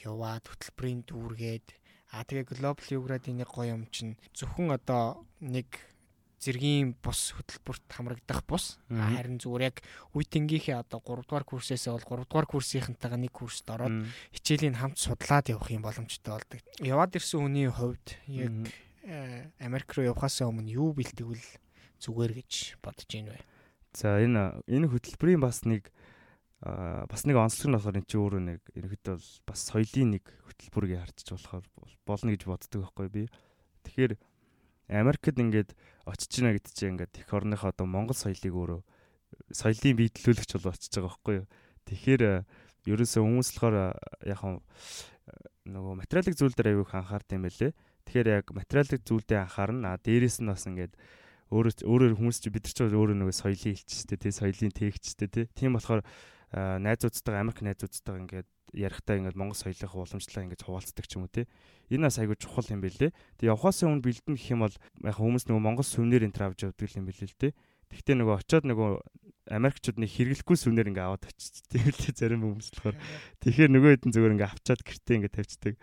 [0.05, 1.67] яваад хөтөлбөрийн дүүргээд
[2.13, 5.73] а тэгээ глобал юградын нэг гоё юм чинь зөвхөн одоо нэг
[6.43, 9.77] зэргийн бус хөтөлбөрт хамрагдах бус харин зүгээр яг
[10.11, 15.47] үетэнгийнхээ одоо 3 дугаар курсээсээ бол 3 дугаар курсийнхантайгаа нэг курст ороод хичээлийн хамт судлаад
[15.47, 16.59] явах юм боломжтой болдог.
[16.83, 18.51] Яваад ирсэн хүний хувьд яг
[19.07, 21.47] э, Америк руу явахаас өмнө юу бэлтгэвэл
[22.03, 22.51] зүгээр гэж
[22.83, 23.41] бодож байна вэ?
[23.95, 25.87] За энэ энэ хөтөлбөрийн бас нэг
[26.63, 30.85] бас нэг онцлог нь болохоор эн чинь өөрөө нэг ерөнхийдөө бол бас соёлын нэг хөтөлбөр
[30.87, 31.65] гэж харж болохоор
[32.07, 33.23] болно гэж боддог байхгүй би.
[33.83, 34.13] Тэгэхээр
[34.89, 38.81] Америкт ингээд очиж гинэ гэдэг чинь ингээд их орныхоо одоо Монгол соёлыг өөрөө
[39.55, 41.47] соёлын биелүүлэгч бол очиж байгаа байхгүй юу.
[41.87, 42.35] Тэгэхээр э,
[42.87, 43.87] ерөөсөө хүмүүс болохоор э,
[44.27, 44.59] яг э,
[45.71, 47.71] нөгөө материалын зүйл дээр аягүй анхаард юм байлээ.
[48.03, 49.95] Тэгэхээр яг материалын зүйлдээ анхаарна.
[49.95, 50.93] А дээрэс нь бас ингээд
[51.53, 55.45] өөрөө өөрөөр хүмүүс чи бид нар ч өөрөө нөгөө соёлын илчтэй тий соёлын тээгчтэй тий.
[55.55, 56.03] Тийм болохоор
[56.53, 61.49] найзуудтайгаа Америк найзуудтайгаа ингээд ярихтаа ингээд Монгол соёлынхаа уламжлалаа ингээд хуваалцдаг ч юм уу те.
[61.89, 63.09] Энэ бас айгүй чухал юм байлээ.
[63.41, 66.89] Тэгээ явхаас өмнө бэлдэн гэх юм бол яг хүмүүс нөгөө Монгол сүвнэр энэ авч явдаг
[66.93, 67.49] юм билээ л те.
[67.93, 68.89] Тэгтээ нөгөө очиод нөгөө
[69.53, 72.97] Америкчууд нэг хэрэглэхгүй сүвнэр ингээд аваад очиж тийм л зарим хүмүүс болохоор.
[73.45, 75.75] Тэгэхээр нөгөө хэдэн зүгээр ингээд авчаад гэртээ ингээд тавьчихдаг.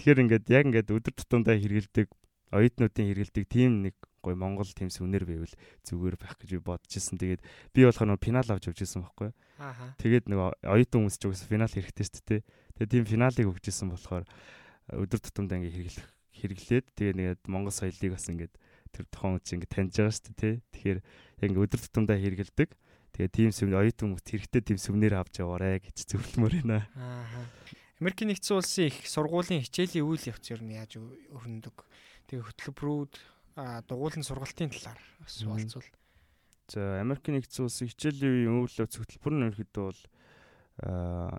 [0.00, 2.08] Тэгэхээр ингээд яг ингээд өдөр тутамдаа хэрэгэлдэг
[2.52, 7.18] оюутнуудын хэрэгэлдэг тийм нэг гой Монгол тийм сүнэр байвал зүгээр байх гэж би бодож ирсэн.
[7.18, 7.42] Тэгээд
[7.74, 9.30] би болохоор нөгөө финал авч явж ирсэн байхгүй.
[9.58, 9.92] Аа.
[9.98, 12.40] Тэгээд нөгөө оюутан хүмүүс ч угсаа финал хэрэгтэй шүү дээ.
[12.78, 14.24] Тэгээд тийм финалыг өгч ирсэн болохоор
[14.94, 16.08] өдөр тутамдаа ингээ хэрэглэх
[16.42, 18.54] хэрэглээд тэгээ тэгээд Монгол соёлыг бас ингээд
[18.92, 20.54] тэр тухайн үеч ингээ таньж байгаа шүү дээ.
[20.72, 22.70] Тэгэхээр яг ингээ өдөр тутамдаа хэрэглэдэг.
[23.12, 26.88] Тэгээ тийм сүм оюутан хүмүүс хэрэгтэй тийм сүмнэр авч яваарэ гэж зөвлөмөр байна.
[26.96, 27.44] Аа.
[28.02, 31.86] Америкийн нэгдсэн улсын их сургуулийн хичээлийн үйл явц ер нь яаж өрнөдөг.
[32.26, 33.14] Тэгээ хөтөлбөрүүд
[33.56, 35.88] дугуулын сургалтын талаар бас болцвол.
[36.72, 40.00] За Америкийн нэгдсэн улсын хичээлийн үеийн өвлөө хөтөлбөр нь ерөөхдөө бол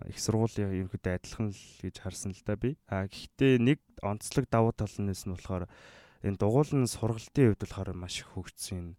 [0.06, 2.78] их сургуулийн ерөөхдөө адилхан л гэж харсан л да би.
[2.86, 5.66] А гэхдээ нэг онцлог давуу тал нь нь болохоор
[6.22, 8.94] энэ дугуулын сургалтын хувьд болохоор маш их хөгжсөн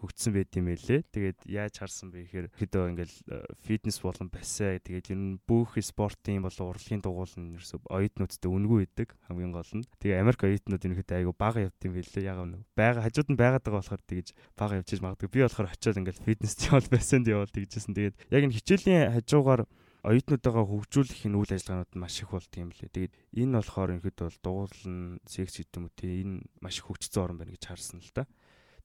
[0.00, 1.00] хөгжсөн байд юм байлээ.
[1.12, 3.16] Тэгээд яаж харсан бэ гэхээр хэдөө ингээл
[3.64, 8.78] фитнес болон бассай тэгээд ер нь бүх спортын болон урлагийн дугуул нь ерөөсө оюутнуудтай үнгүй
[8.84, 9.88] байдаг хамгийн гол нь.
[10.00, 12.28] Тэгээ Америк оюутнууд ерөнхийдөө айгу бага явд юм байлээ.
[12.28, 15.28] Яг нь бага хажууд нь байгаад байгаа болохоор тэгж бага явж магадгүй.
[15.32, 17.96] Би болохоор очиод ингээл фитнес явал бассайнд явал тэгжсэн.
[17.96, 19.64] Тэгээд яг энэ хичээлийн хажуугаар
[20.06, 22.94] оюутнуудаа хөгжүүлэх энэ үйл ажиллагаанууд нь маш их болдго юм лээ.
[22.94, 27.22] Тэгээд энэ болохоор ерхэд бол дугуулна, секс гэдэг юм уу тий энэ маш их хөгжсөн
[27.26, 28.22] орн байна гэж харсан л да.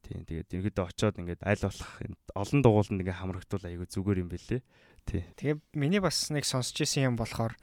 [0.02, 1.92] Тийм тэгээд ерхэд очоод ингээд аль болох
[2.36, 4.62] олон дугууланд ингээд хамрагдвал айгүй зүгээр юм бэлээ.
[5.06, 5.24] Тий.
[5.38, 7.54] Тэгээ миний бас нэг сонсч ирсэн юм болохоор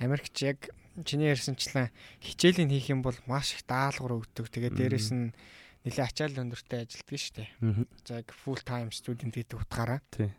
[0.00, 0.58] Америкч яг
[1.02, 1.90] чиний ярьсанчлан
[2.22, 4.50] хичээлийн хийх юм бол маш их даалгавар өгдөг.
[4.50, 5.34] Тэгээд дээрэс нь
[5.84, 7.50] нэлээ ачаал өндөртэй ажилтдаг шүү дээ.
[8.06, 10.00] За full time student гэдэг утгаараа.
[10.14, 10.30] Тий.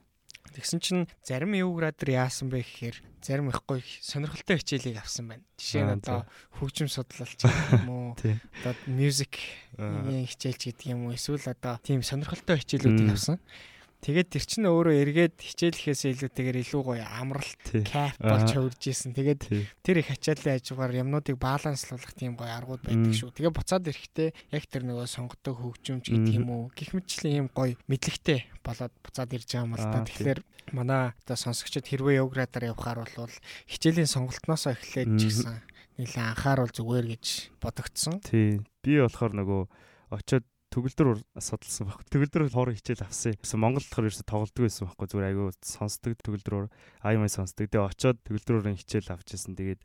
[0.54, 5.44] Тэгсэн чинь зарим юу градер яасан бэ гэхээр зарим их гоё сонирхолтой хичээлийг авсан байна.
[5.58, 6.30] Жишээ нь одоо
[6.62, 7.42] хөгжим судлалч
[7.74, 8.10] юм уу?
[8.62, 9.42] Одоо music
[9.76, 11.18] хичээлч гэдэг юм уу?
[11.18, 13.42] Эсвэл одоо тийм сонирхолтой хичээлүүдийг авсан.
[14.06, 19.18] Тэгээд тэр чинь өөрөө эргээд хичээлэхээс илүүтэйгээр илүү гоё амралт кайф болж хөвөрж исэн.
[19.18, 19.42] Тэгээд
[19.82, 23.34] тэр их ачааллын хажуугаар юмнуудыг баланслуулах тийм гоё аргууд байдаг шүү.
[23.34, 26.64] Тэгээд буцаад ирэхдээ яг тэр нөгөө сонгодог хөгжимч гэдэг юм уу?
[26.78, 30.06] Гэх мэтчлийн юм гоё мэдлэгтэй болоод буцаад ирж байгаа юм л да.
[30.06, 30.40] Тэгэхээр
[30.78, 33.34] манай одоо сонсогчид хэрвээ явградаар явхаар бол
[33.66, 35.58] хичээлийн сонголтноосоо эхлээд ч гэсэн
[35.98, 37.26] нэлээд анхааруул зүгээр гэж
[37.58, 38.22] бодогдсон.
[38.22, 38.62] Тий.
[38.86, 39.62] Би болохоор нөгөө
[40.14, 42.04] очиод төгөлдөр судалсан баг.
[42.12, 43.40] Төгөлдөр хоорон хичээл авсан.
[43.56, 46.68] Монгол болохоор ерөөсө тоглолтгүй байсан байхгүй зүгээр айгүй сонсдог төгөлдрөөр
[47.08, 47.72] аймаа сонсдог.
[47.72, 49.56] Тэгээ очоод төгөлдрөөр хичээл авч ирсэн.
[49.56, 49.82] Тэгээд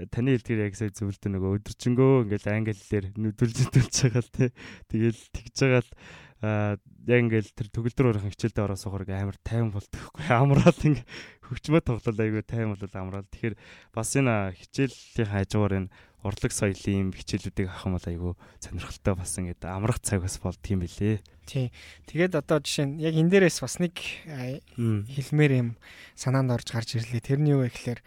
[0.00, 4.32] э, таны хэлдгээр яг сая зөвлөдөө нөгөө өдөржингөө ингээл англи хэлээр нүдүүлж төлж байгаа л
[4.32, 4.50] тий.
[4.88, 5.92] Тэгээл тэгж байгаа л
[6.40, 10.24] яг ингээл тэр төгөлдрөөр хичээлдээ ороо суухаар амар тайван болдгохгүй.
[10.32, 11.04] Амраал ингээ
[11.52, 13.28] хөгжмөө тоглол айгүй тайван болол амраал.
[13.28, 13.56] Тэгэхээр
[13.92, 19.32] бас энэ хичээлийн хажуугаар энэ урлаг соёлын юм хичээлүүдийг авах юм бол айгүй сонирхолтой бас
[19.40, 21.20] ингээд амрах цаг бас болдгийм билээ.
[21.48, 21.72] Тий.
[22.06, 25.68] Тэгээд одоо жишээ нь яг энэ дээрээс бас нэг хэлмээр юм
[26.14, 27.24] санаанд орж гарч ирлээ.
[27.24, 28.00] Тэрний юу вэ гэхээр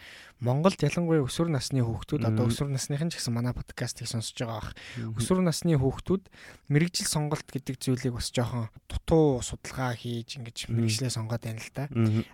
[0.44, 4.70] Монголд ялангуяа өсвөр насны хүүхдүүд одоо өсвөр насныхан ч гэсэн манай подкастыг сонсож байгаа бах.
[5.16, 6.28] Өсвөр насны хүүхдүүд
[6.68, 11.88] мэрэгжил сонголт гэдэг зүйлийг бас жоохон дутуу судалгаа хийж ингэж мэрэгжлээ сонгоод байна л да.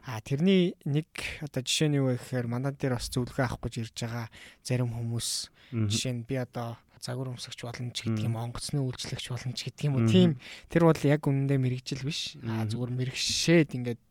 [0.09, 1.05] А тэрний нэг
[1.45, 4.27] одоо жишээ нь юу вэ гэхээр манай дээр бас зөвлөгөө авах гэж ирж байгаа
[4.65, 5.53] зарим хүмүүс.
[5.69, 9.83] Жишээ нь би одоо загвар өмсгч болно ч гэдэг юм онгоцны үйлчлэгч болно ч гэдэг
[9.87, 10.07] юм уу?
[10.07, 10.37] Тийм.
[10.69, 12.35] Тэр бол яг үнэндээ мэрэгжил биш.
[12.43, 14.03] А зүгээр мэрэгшээд ингээд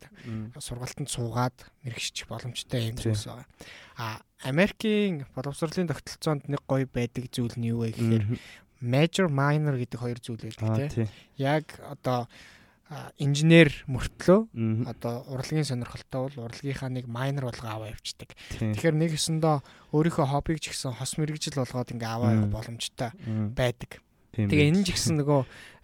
[0.59, 3.47] сургалтанд суугаад мэрэгшчих боломжтой юм зүйлс байгаа.
[3.97, 8.25] А Америкийн боловсролын тогтолцоонд нэг гоё байдаг зүйл нь юу вэ гэхээр
[8.83, 11.09] major minor гэдэг хоёр зүйл байдаг тийм.
[11.37, 12.31] Яг одоо
[13.21, 14.49] инженер мөртлөө.
[14.89, 18.33] Одоо урлагийн сонирхолтой бол урлагийнхаа нэг майнер болго аваа явцдаг.
[18.57, 19.57] Тэгэхээр нэг өсөндөө
[19.93, 23.13] өөрийнхөө хоббиг ч гэсэн хос мэрэгжил болгоод ингээ аваа явах боломжтой
[23.53, 24.01] байдаг.
[24.33, 25.41] Тэгээ энэ ч гэсэн нөгөө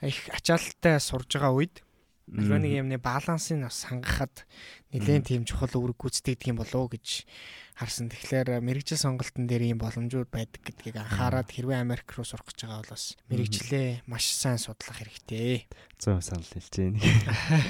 [0.08, 1.84] их ачаалттай сурж байгаа үед
[2.28, 4.48] нэг юмны балансыг бас хангахад
[4.96, 7.28] нэлээд тийм чухал үүрэг гүйцэтгэдэг юм болов уу гэж
[7.74, 8.06] харсан.
[8.10, 12.80] Тэгэхээр мэрэгжил сонголтын дээр ийм боломжууд байдаг гэдгийг анхаарад хэрвээ Америк руу сурах гэж байгаа
[12.86, 15.66] бол бас мэрэгжлээ маш сайн судлах хэрэгтэй.
[15.98, 17.02] Зөв санал хэлж байна.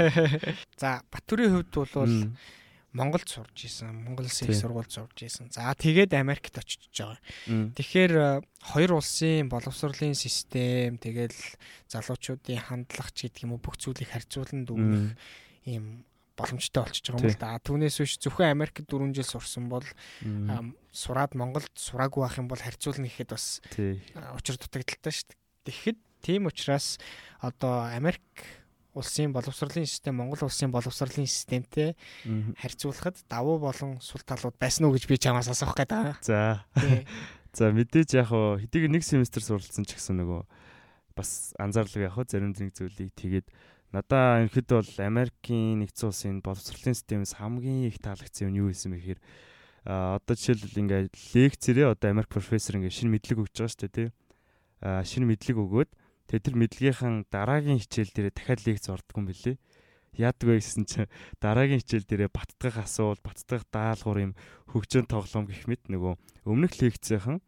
[0.81, 2.17] За Батүрийн хувьд бол
[2.95, 5.51] Монголд сурж исэн, Монгол улсын их сургуульд сурж исэн.
[5.51, 7.19] За тэгээд Америкт очиж байгаа.
[7.75, 11.35] Тэгэхээр хоёр улсын боловсролын систем, тэгэл
[11.91, 15.19] залуучуудын хандлага ч гэдэг юм уу бүх зүйлийг харьцуулан дүгнэх
[15.67, 17.59] ийм боломжтой болчихж байгаа юм л да.
[17.63, 19.87] Түүнээс биш зөвхөн Америкт 4 жил сурсан бол
[20.91, 23.63] сураад Монголд сураагүй байх юм бол харьцуулна гэхэд бас
[24.39, 25.39] учир дутагдaltaй шүү дээ.
[25.65, 26.99] Тэгэхэд тийм учраас
[27.39, 28.23] одоо Америк
[28.95, 31.95] улсын боловсролын систем Монгол улсын боловсролын системтэй
[32.59, 36.23] харьцуулахад давуу болон сул талууд байсан уу гэж би чамаас асуух гэдэг.
[36.23, 36.65] За.
[37.55, 40.43] За мэдээж яг хоо хэдийг нэг семестр суралцсан ч гэсэн нөгөө
[41.15, 43.47] бас анзаарлаг яг хоо зарим нэг зүйлийг тэгээд
[43.95, 48.99] Надаа ерхэд бол Америкийн нэгдсэн улсын боловсролын системээс хамгийн их таалагдсан юм юу байсан бэ
[48.99, 49.21] гэхээр
[49.87, 53.95] а одоо жишээлбэл ингээд лекцээрээ одоо Америк профессор ингээд шинэ мэдлэг өгч байгаа шүү дээ
[53.95, 54.09] тий.
[54.83, 55.91] а шинэ мэдлэг өгөөд
[56.27, 59.57] тэгээ тэр мэдлэгийнхэн дараагийн хичээл дээрээ дахиад лекц ордгоо юм билээ.
[60.19, 64.33] Яадаг вэ гэсэн чинь дараагийн хичээл дээрээ баттгах асуул, баттгах даалгавар юм
[64.75, 66.19] хөгжөөн тоглоом гэх мэт нөгөө
[66.51, 67.39] өмнөх лекцийнхэн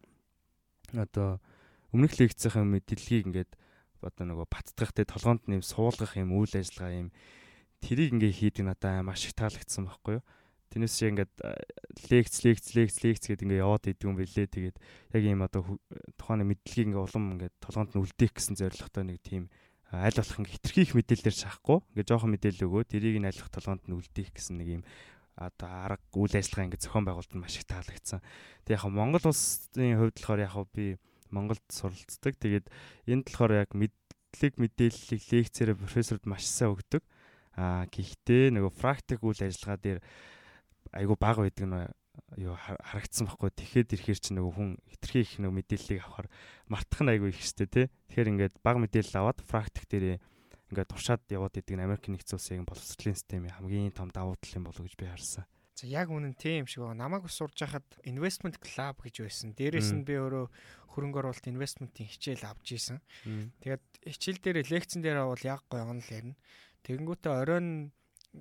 [0.95, 1.43] одоо
[1.91, 3.51] өмнөх лекцийнхэн мэдлэгийг ингээд
[4.07, 7.09] одоо нөгөө баттгах те толгоонд нэм суулгах юм үйл ажиллагаа юм
[7.83, 10.25] тэрийг ингээ хийдэг надаа маш их таалагдсан байхгүй юу.
[10.67, 11.33] Тэрнээс чи ингээд
[12.11, 14.47] лекц лекц лекц лекц гэдэг ингээ яваад идэв юм бэлээ.
[14.51, 14.77] Тэгээд
[15.15, 15.79] яг ийм одоо
[16.19, 19.47] тухайн мэдлэгийг ингээ улам ингээ толгоонд нь үлдээх гэсэн зорилготой нэг тийм
[19.95, 23.55] аль болох ингээ хитрхи их мэдээлэлээр шахахгүй ингээ жоохон мэдээлэл өгөө тэрийг нь аль болох
[23.55, 24.83] толгоонд нь үлдээх гэсэн нэг ийм
[25.37, 28.19] одоо арга үйл ажиллагаа ингээ зохион байгуулалт нь маш их таалагдсан.
[28.67, 30.97] Тэг яг Монгол улсын хувьд болохоор яг би
[31.31, 32.35] Монголд суралцдаг.
[32.39, 32.65] Тэгээд
[33.07, 37.03] энд болохоор яг мэдлэг мэдээллийг лекцээрээ профессорд маш сайн өгдөг.
[37.57, 39.99] Аа гэхдээ нөгөө практик үйл ажиллагаа дээр
[40.93, 41.77] айгүй бага байдаг нь
[42.41, 43.49] юу харагдсан байхгүй.
[43.53, 46.27] Тэгэхэд ирэхэр чи нөгөө хүн хитрхи их нөгөө мэдээллийг авахар
[46.69, 47.85] мартах нь айгүй их штэ тий.
[48.09, 50.21] Тэгэхээр ингээд бага мэдээлэл аваад практик дээр
[50.73, 54.65] ингээд туршаад яваад идэг нь Америк нэгдсэн улсын боловсролын системийн хамгийн том давуу тал юм
[54.67, 55.45] болов гэж би харсан.
[55.77, 57.05] За яг үнэн тийм шиг байна.
[57.05, 59.53] Намайг ус сурж хахад investment club гэж байсан.
[59.53, 60.49] Дээрээс нь би өөрөө
[60.97, 62.97] хөрөнгө оруулалт инвестментийн хичээл авч исэн.
[63.61, 66.33] Тэгээд хичээл дээр лекцэн дээр бол яг гоё онол ярина.
[66.81, 67.93] Тэгэнгүүтээ оройн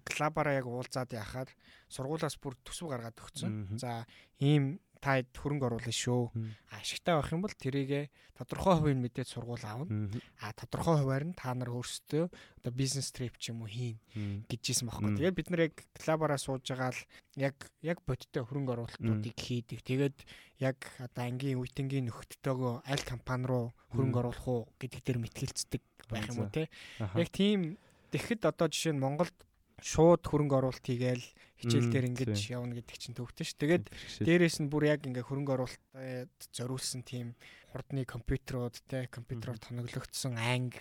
[0.09, 1.53] клабаараа яг уулзаад яхаар
[1.93, 3.77] сургуулаас бүр төсөв гаргаад өгсөн.
[3.77, 4.09] За
[4.41, 6.35] ийм таад хөрөнгө оруулах шүү.
[6.75, 10.11] Ашигтай байх юм бол тэрийгэ тодорхой хувийн мэдээд сургууль аавна.
[10.43, 14.03] А тодорхой хуваар нь та нар өөрсдөө одоо бизнес трип ч юм уу хийн
[14.51, 15.15] гэжсэн байхгүй.
[15.15, 17.01] Тэгээд бид нар яг клабаараа сууж байгаа л
[17.39, 17.55] яг
[17.87, 19.87] яг бодтой хөрөнгө оруулалтуудыг хийдэг.
[19.87, 20.17] Тэгээд
[20.59, 26.27] яг одоо ангийн үеийнгийн нөхдөдтэйгөө аль компани руу хөрөнгө оруулах уу гэдэг дээр мэтгэлцдэг байх
[26.35, 26.67] юм уу те.
[26.99, 27.79] Яг тийм
[28.11, 29.35] тэгэхэд одоо жишээ нь Монголд
[29.83, 31.27] шууд хөрөнгө оруулалт хийгээл
[31.61, 33.57] хичээл дээр ингэж явна гэдэг чинь төвхтөн ш.
[33.57, 33.85] Тэгээд
[34.25, 37.37] дээрээс нь бүр яг ингээ хөрөнгө оруулалтад зориулсан тийм
[37.73, 40.81] хурдны компьютерууд те компьютероор тоноглогдсон анги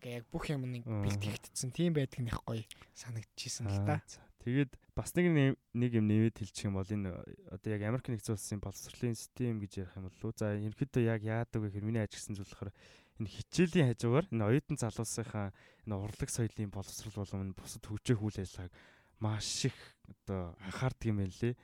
[0.00, 2.64] ингээ яг бүх юм нэг бэлтгэгдсэн тийм байдаг нэх гоё
[2.96, 4.04] санагдчихсэн л та.
[4.44, 7.16] Тэгээд бас нэг нэг юм нэмээд хэлчих юм бол энэ
[7.48, 11.64] одоо яг Америк нэгдсэн улсын боловсролын систем гэж ярих юм бол за ерөнхийдөө яг яадаг
[11.64, 12.72] вэ гэхээр миний ажигласан зүйл болохоор
[13.20, 15.54] энэ хичээлийн хажуугаар энэ оюутан залуусынхаа
[15.86, 18.72] энэ урлаг соёлын боловсрол болон бусад хөгжих үйл ажиллагааг
[19.22, 21.54] маш их одоо анхаардаг юм байна лээ.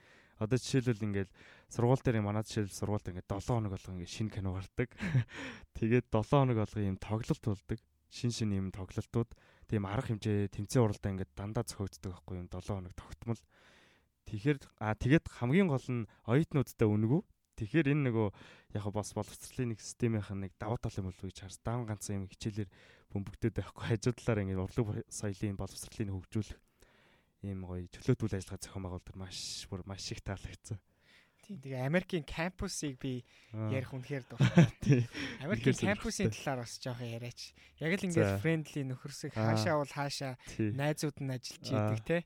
[0.40, 1.30] Одоо жишээлбэл ингээд
[1.68, 4.88] сургууль дээр манай жишээл сургуульд ингээд 7 хоног болгоо ингээд шинэ кино гардаг.
[5.76, 7.78] Тэгээд 7 хоног болгоо ийм тоглолт болдог.
[8.08, 9.30] Шин шин ийм тоглолтууд
[9.68, 13.42] тийм арга хэмжээ тэмцээн уралдаа ингээд дандаа зохиогддог байхгүй юм 7 хоног тогтмол.
[14.24, 17.20] Тэгэхээр а тэгээд хамгийн гол нь оюутнуудтай үнгүү
[17.60, 18.28] Тэгэхээр энэ нөгөө
[18.72, 21.60] яг бас боловсролын нэг системийнх нэг давуу тал юм болов уу гэж харс.
[21.60, 22.72] Даан ганцхан юм хичээлэр
[23.12, 26.58] бөмбөгдөд байхгүй хажуу талаар ингээд урлаг соёлын боловсролыг хөгжүүлэх
[27.44, 30.80] ийм гоё чөлөөт үйл ажиллагаа зохион байгуулдаг маш бүр маш их таалагдсан.
[31.44, 35.08] Тийм тэгээ Америкийн кампусыг би ярих үнэхээр дуртай.
[35.44, 37.56] Америкийн кампусын талаар бас жоохон яриач.
[37.80, 42.18] Яг л ингээд френдли нөхөрсөг хаашаа бол хаашаа найзууд нь ажиллаж идэг те.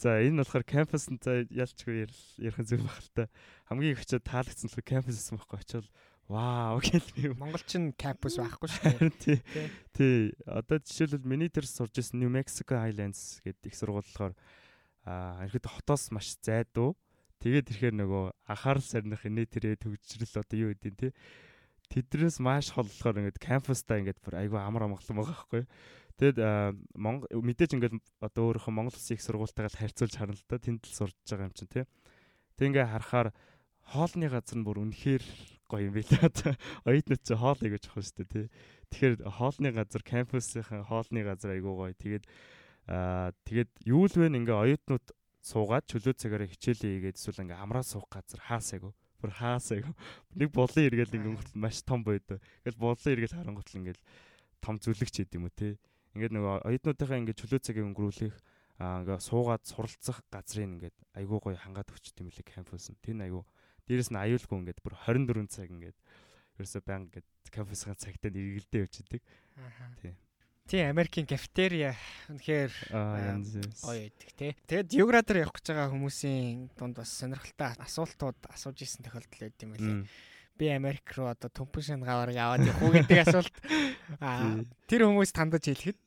[0.00, 3.24] За энэ болохоор кампус нь за ялчгүй ярих зүйл баг л та.
[3.68, 5.86] Хамгийн их очиод таалагдсан л кампус гэсэн байхгүй очиод
[6.24, 9.38] вау гэл би Монголчин кампус байхгүй шүү дээ.
[9.92, 10.32] Тий.
[10.48, 14.32] Одоо жишээлбэл миний тэр сурж исэн New Mexico Highlands гэдэг их сургууль болохоор
[15.04, 16.96] аа ихэд хотоос маш зайдуу.
[17.44, 21.12] Тэгээд ирэхээр нөгөө анхаарал сарних инээ тэрэ төгжрөл одоо юу гэдэг тий.
[21.92, 25.62] Тэдрээс маш хол болохоор ингээд кампустаа ингээд бүр айгүй амар амгалан байгаа байхгүй.
[26.20, 26.38] Тэгэд
[27.00, 30.60] Монгол мэдээж ингээд одоо өөрийнхөө Монгол Улсын их сургуультайгаа харьцуулж харна л да.
[30.60, 31.84] Тэнд л сурж байгаа юм чинь тий.
[32.60, 33.32] Тэг ингээ харахаар
[33.88, 35.24] хоолны газар нь бүр үнэхээр
[35.64, 36.28] гоё юм билээ.
[36.84, 38.46] Оюутнууд чи хоол игэж авах шүү дээ тий.
[38.92, 41.96] Тэгэхээр хоолны газар кампусынхаа хоолны газар айгуу гоё.
[41.96, 42.24] Тэгээд
[42.84, 45.06] аа тэгээд юу л вэ ингээ оюутнууд
[45.40, 48.92] суугаад чөлөө цагаараа хичээлээ хийгээд эсвэл ингээ амраа суух газар хаасайгу
[49.24, 49.92] бүр хаасайгу
[50.36, 52.44] нэг болон эргээл ингээ маш том байдаг.
[52.60, 54.02] Ингээл болон эргээл харангуйтл ингээл
[54.60, 55.80] том зүлэгч хийд юм уу те.
[56.14, 58.36] Ингээд нөгөө оюутнуудынхаа ингээд чөлөө цагийг өнгөрүүлэх
[58.82, 62.98] аа ингээд суугаад суралцах газрын ингээд айгүй гоё хангаад өчт юм лээ кампус нь.
[62.98, 63.42] Тэр айгүй
[63.86, 65.98] дээрэс нь аюулгүй ингээд бүр 24 цаг ингээд
[66.58, 69.22] ерөөсөө баян ингээд кампусын цагтаа эргэлдээ явчихдаг.
[70.02, 70.16] Тийм.
[70.70, 71.98] Тийм Америкийн кафетерия
[72.30, 74.52] үнэхээр гоё байдаг тий.
[74.70, 79.74] Тэгэд юградер явах гэж байгаа хүмүүсийн дунд бас сонирхолтой асуултууд асууж исэн тохиолдол байд юм
[79.74, 79.98] билээ
[80.60, 83.56] би Америк руу одоо төмпөн шангаваар яваад явах гэдэг асуулт.
[84.90, 86.00] Тэр хүмүүс тандаж хэлэхэд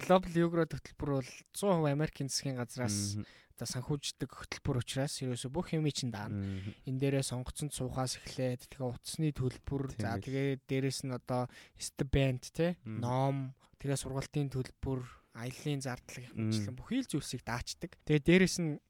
[0.00, 3.20] глобал югро хөтөлбөр бол 100% Америкийн засгийн газраас
[3.54, 6.42] одоо санхүүждэг хөтөлбөр учраас ерөөсө бүх юм чинь даана.
[6.88, 11.46] Энэ дээрээ сонгоцсон цуухаас эхлээд тэгээ утасны төлбөр за тэгээ дээрэс нь одоо
[11.78, 15.06] стипенд те ном тэгээ сургалтын төлбөр
[15.38, 17.94] аяллаа зардал гэх мэтлэн бүхий л зүйлсийг даачдаг.
[18.02, 18.82] Тэгээ дээрэс нь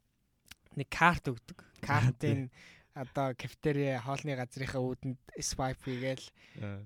[0.81, 1.61] нэг карт өгдөг.
[1.85, 2.49] Картын
[2.95, 6.27] одоо кафетерия хоолны газрынхаа үүдэнд swipe хийгээл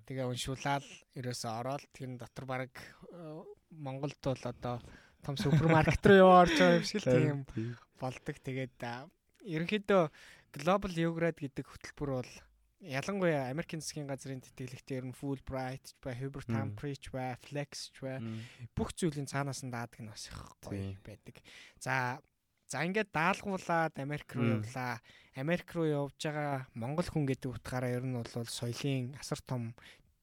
[0.09, 0.85] тэгээ уншуулаад
[1.21, 3.45] ерөөсөө ороод тэр дотор баг э,
[3.77, 4.81] Монголд бол одоо
[5.21, 7.39] том супермаркет руу яваа орж байгаа юм шиг л тийм
[8.01, 8.37] болдог.
[8.41, 8.81] Тэгээд
[9.45, 10.03] ерөнхийдөө
[10.57, 12.33] Global Yogurt гэдэг хөтөлбөр бол
[12.81, 18.07] ялангуяа Америкийн засгийн газрын тэтгэлэгтэр нь Fulbright ч ба Hubert Humphrey ч ба Flex ч
[18.07, 18.23] ба
[18.73, 21.37] бүх зүйлийн цаанаас нь даадаг нь бас их гоё байдаг.
[21.83, 22.23] За
[22.69, 25.01] За ингээд даалгуулаад Америк руу явлаа.
[25.33, 29.73] Америк руу явж байгаа монгол хүн гэдэг утгаараа ер нь бол соёлын асар том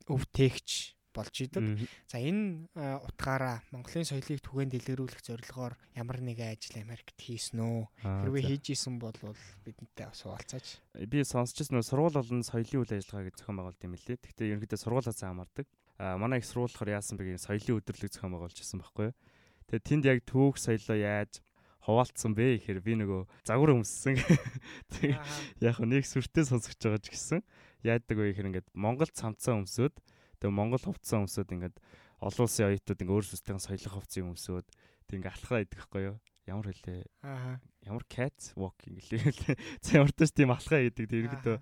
[0.06, 1.90] өв тээгч болж идэг.
[2.06, 7.82] За энэ утгаараа Монголын соёлыг түгээн дэлгэрүүлэх зорилгоор ямар нэгэн ажил Америкт хийсэн үү?
[8.04, 9.16] Хэрвээ хийж исэн бол
[9.66, 10.84] бидэнтэй бас хуваалцаач.
[11.08, 14.22] Би сонсчихсан нөө сургууль болон соёлын үйл ажиллагаа гэж зохион байгуулт юм лээ.
[14.22, 15.66] Гэхдээ ерөнхийдөө сургуулиас хамаардаг.
[15.98, 19.16] А манай их сургуулахаар яасан бэ гэх соёлын өдрлөг зохион байгуулж ирсэн байхгүй юу?
[19.72, 21.40] Тэгээ тэнд яг түүх соёлоо яаж
[21.86, 24.18] хуваалцсан бэ гэхээр би нөгөө загвар өмссөн.
[25.62, 27.40] Яг нэг сүртэй сонсогч байгаа ч гэсэн
[27.86, 29.94] яадаг вэ гэхээр ингээд Монгол цамцаа өмсөөд
[30.42, 31.78] тэгээ Монгол хувцас өмсөөд ингээд
[32.26, 34.68] олон улсын оюутнууд ингээд өөр сүстэйхэн соёлын хувцсыг өмсөөд
[35.06, 36.18] тэг ингээд алхаа идэх байхгүй юу?
[36.46, 37.02] Ямар хэлээ?
[37.26, 37.58] Аа.
[37.90, 39.58] ямар cat walking гэлээ.
[39.82, 41.58] За ямар ч тийм алхаа гэдэг тэрэгдөө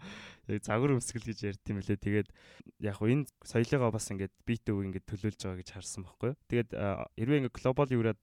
[0.51, 1.99] яг загвар өмсгөл гэж ярьд юм лээ.
[2.03, 2.29] Тэгээд
[2.83, 6.39] яг хуу энэ соёлыгоо бас ингээд бит өв ингээд төлөөлж байгаа гэж харсан байхгүй юу.
[6.51, 6.69] Тэгээд
[7.15, 8.19] хэрвээ ингээд глобал юураад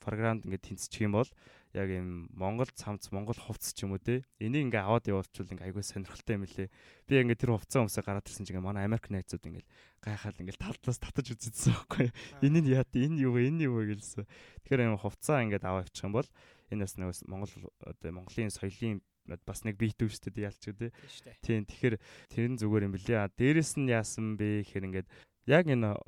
[0.00, 1.30] програмд ингээд тэнцчих юм бол
[1.76, 5.66] яг юм Монгол цамц Монгол хувцс ч юм уу те энийг ингээ аваад явуулчихвал ингээ
[5.68, 6.68] айгүй сонирхолтой юм лээ
[7.04, 9.64] би ингээ тэр хувцас өмсөө гараад ирсэн чинь манай Америк найзууд ингээ
[10.00, 12.08] гайхаад ингээ талдаас татаж үзсэн байхгүй
[12.40, 14.24] энэ нь яа энэ юу вэ энэ юу вэ гэлсэн.
[14.64, 16.28] Тэгэхээр юм хувцаа ингээ аваад явчих юм бол
[16.72, 17.52] энэ бас нэг Монгол
[17.84, 20.94] оо Монголын соёлын бас нэг бит үүстэд ялч үү
[21.42, 21.96] тийм тэгэхээр
[22.30, 23.18] тэр нь зүгээр юм билээ.
[23.20, 25.08] А дээрэс нь яасан бэ гэхээр ингээд
[25.50, 25.98] яг энэ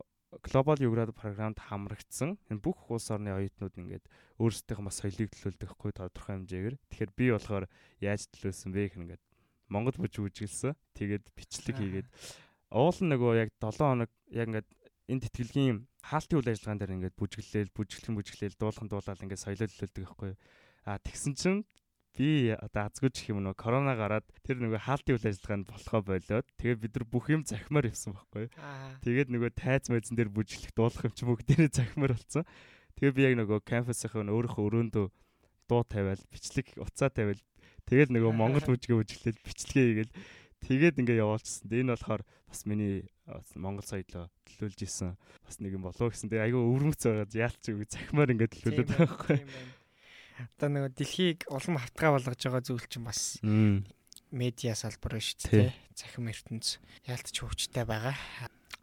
[0.45, 4.05] глобал юград програмд хамрагдсан энэ бүх улс орны оюутнууд ингээд
[4.37, 6.77] өөрсдийнх бас соёлыг төлөөлдөг хгүй тодорхой хэмжээгээр.
[6.77, 7.65] Тэгэхээр би болохоор
[8.05, 9.23] яаж төлөөсөн бэ гэх ингээд
[9.73, 10.77] Монгол бүж үжилсэн.
[10.93, 12.09] Тэгээд бичлэг хийгээд
[12.77, 14.69] уул нь нөгөө яг 7 хоног яг ингээд
[15.09, 20.05] энэ тэтгэлгийн хаалтын үйл ажиллагаан дээр ингээд бүжиглээл, бүжиглэн бүжиглээл, дуулхан дуулаад ингээд соёлоо төлөөлдөг
[20.13, 20.33] хгүй.
[20.85, 21.65] А тэгсэн чинь
[22.19, 26.47] би одоо азгүй ч юм нөө корона гараад тэр нөгөө хаалтын үйл ажиллагаанд болохоо болоод
[26.59, 28.51] тэгээ бид нар бүх юм захимаар явсан байхгүй.
[29.07, 32.43] Тэгээд нөгөө тайз мэдсэн дээр бүжиглэх дуулах юм чи бүгдээрээ захимаар болсон.
[32.99, 35.07] Тэгээ би яг нөгөө кампусынхаа өөрийнхөө өрөөндөө
[35.71, 37.39] дуу тавиал бичлэг уцаа тавиал
[37.87, 40.13] тэгээд нөгөө Монгол бүжгээ бүжиглээд бичлэгээ хийгээл
[40.67, 41.71] тэгээд ингээ явуулчихсан.
[41.71, 43.07] Энэ болохоор бас миний
[43.55, 45.15] Монгол соёлоо төлөөлж исэн
[45.47, 46.33] бас нэг юм болов гэсэн.
[46.35, 49.39] Тэгээ айгүй өвөрмөц байгаа яалч үг захимаар ингээ төлөөлөд байгаа байхгүй
[50.39, 53.41] одоо нөгөө дэлхийг улам хавтгай болгож байгаа зүйл чинь бас
[54.31, 55.73] медиа салбар шүү дээ.
[55.97, 58.17] Захим ертөнц яалтч хөвчтэй байгаа.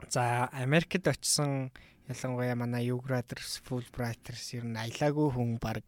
[0.09, 1.71] За Америкт очисон
[2.09, 5.85] ялангуяа манай Юградерс, Fulbrighters ер нь аялаагүй хүн баг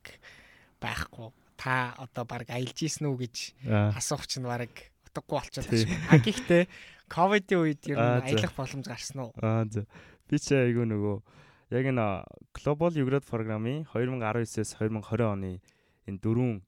[0.82, 1.34] байхгүй.
[1.58, 3.36] Та одоо баг аялж ийсэн үү гэж
[3.98, 4.70] асуух чинь баг
[5.10, 5.98] утгагүй болчиход байна.
[6.10, 6.64] А гэхдээ
[7.14, 9.32] ковидын үед ер нь аялах боломж гарсан уу?
[9.42, 9.86] Аа за.
[10.30, 11.18] Би ч айгүй нөгөө
[11.70, 12.24] яг энэ
[12.56, 15.60] Global Юград програмын 2019-с 2020 оны
[16.08, 16.64] энэ дөрвөн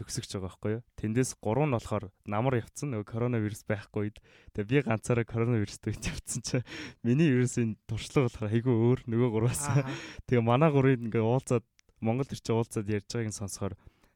[0.00, 0.82] төгсөгч байгаа байхгүй юу.
[0.96, 4.18] Тэндээс гурав нь болохоор намар явцсан нөгөө коронавирус байхгүй үед.
[4.56, 6.56] Тэгээ би ганцаараа коронавирустэй явцсан чи
[7.06, 9.68] миний вирусын туршлага болохоор айгүй өөр нөгөө гураас.
[10.26, 11.66] Тэгээ манай гурыг ингээ уулзаад
[12.00, 13.74] Монгол төрч уулзаад ярьж байгааг нь сонсохоор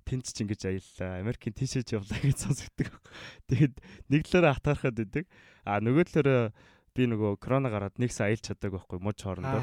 [0.09, 1.21] тэнд ч ингэж аяллаа.
[1.21, 2.93] Америкийн тийшээж явлаа гэж сонсогддог.
[3.53, 3.75] Тэгэхэд
[4.09, 5.29] нэг талаараа хатаархад идэг.
[5.69, 6.53] А нөгөө талаараа
[6.95, 9.63] би нөгөө корона гараад нэгс аялж чадаагүй байхгүй муж хоорондоо.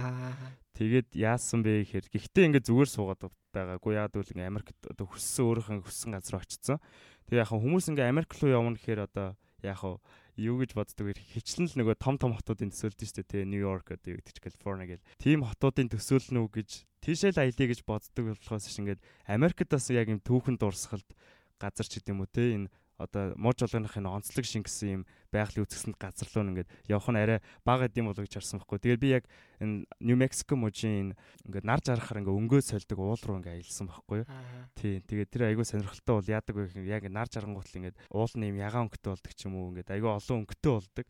[0.76, 5.44] Тэгээд яасан бэ гэхээр гэхдээ ингээд зүгээр суугаад байгаагүй яад үл ингээд Америкт одоо хүссэн
[5.48, 6.78] өөрийнхөө хүссэн газар очсон.
[7.32, 9.28] Тэгээ яхаа хүмүүс ингээд Америк руу явна гэхээр одоо
[9.64, 10.00] яхаа
[10.40, 11.16] юу гэж боддог вэ?
[11.16, 13.46] Хичлэн л нөгөө том том хотуудын төсөөлд нь шүү дээ.
[13.46, 15.06] Нью-Йорк одоо юу гэдэг чинь Калифорни гэл.
[15.22, 16.70] Тим хотуудын төсөөлнө үү гэж
[17.04, 21.10] тийшээ л аялье гэж боддог болохоос шиг ингээд Америкт бас яг юм түүхэн дурсгалд
[21.62, 26.28] газар ч гэдэм үү те энэ одоо мууж олгоныхын онцлог шингэсэн юм байгалийн үзэсгэлэнт газар
[26.30, 28.80] руу ингээд явах нь арай бага гэдэм болов гэж харсан байхгүй.
[28.84, 29.26] Тэгээд би яг
[29.64, 31.16] энэ Нью Мексико мужийн
[31.48, 34.28] ингээд нар жаргахаар ингээд өнгөө сольдог уул руу ингээд аялсан байхгүй юу.
[34.76, 35.00] Тий.
[35.02, 38.58] Тэгээд тэр айгүй сонирхолтой бол яадаг вэ гэхээр яг нар жаргангуут ингээд уул нь юм
[38.60, 41.06] ягаан өнгөтэй болдог ч юм уу ингээд айгүй олон өнгөтэй болдог.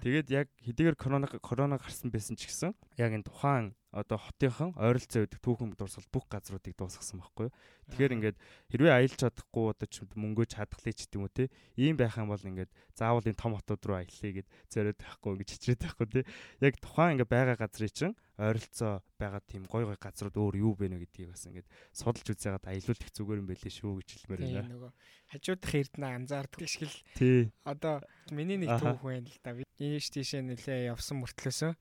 [0.00, 5.24] Тэгээд яг хэдийгээр корона корона гарсан байсан ч гэсэн яг энэ тухайн одоо хотынхан ойролцоо
[5.24, 7.48] байдаг түүхэн дурсгал бүх газруудыг дуусгасан байхгүй.
[7.88, 8.36] Тэгэхээр ингээд
[8.68, 11.44] хэрвээ аялж чадахгүй одоо ч мөнгөө чадхлыг ч гэдэм үү те.
[11.80, 15.48] Ийм байх юм бол ингээд заавал энэ том хотууд руу аялье гэд зориод байхгүй гэж
[15.56, 16.22] хичрээд байхгүй те.
[16.60, 20.92] Яг тухайн ингээд байгаа газрын чинь ойролцоо байгаа тийм гой гой газрууд өөр юу бэ
[20.92, 24.60] нэ гэдгийг бас ингээд судалж үзээгээд аялуулах зүгээр юм байлээ шүү гэж хэлмээр байна.
[24.60, 24.90] Тийм нөгөө
[25.32, 27.00] хажуудах эрдэнэ анзаардаг шиг л.
[27.16, 27.48] Тий.
[27.64, 29.56] Одоо миний нэг түүх байна л да.
[29.80, 31.72] Ийш тийшээ нэлээ явсан мөртлөөсөө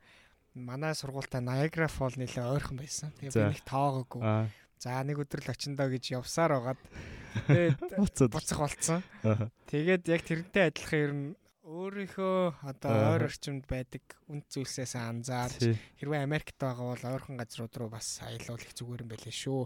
[0.55, 3.11] манай сургуультай Niagara Fall нэлээ ойрхон байсан.
[3.19, 4.23] Тэгээ би нэг тоогоогүй.
[4.79, 6.81] За нэг өдөр л очиндоо гэж явсаар байгаад
[7.51, 9.03] тэгээд буцах болцсон.
[9.67, 11.25] Тэгээд яг тэрнтэй адилхан ер нь
[11.65, 17.89] өөрийнхөө одоо ойр орчимд байдаг үнд зүйлсээс анзаарч хэрвээ Америкт байгаа бол ойрхон газрууд руу
[17.89, 19.65] бас аялуулах зүгээр юм байлээ шүү.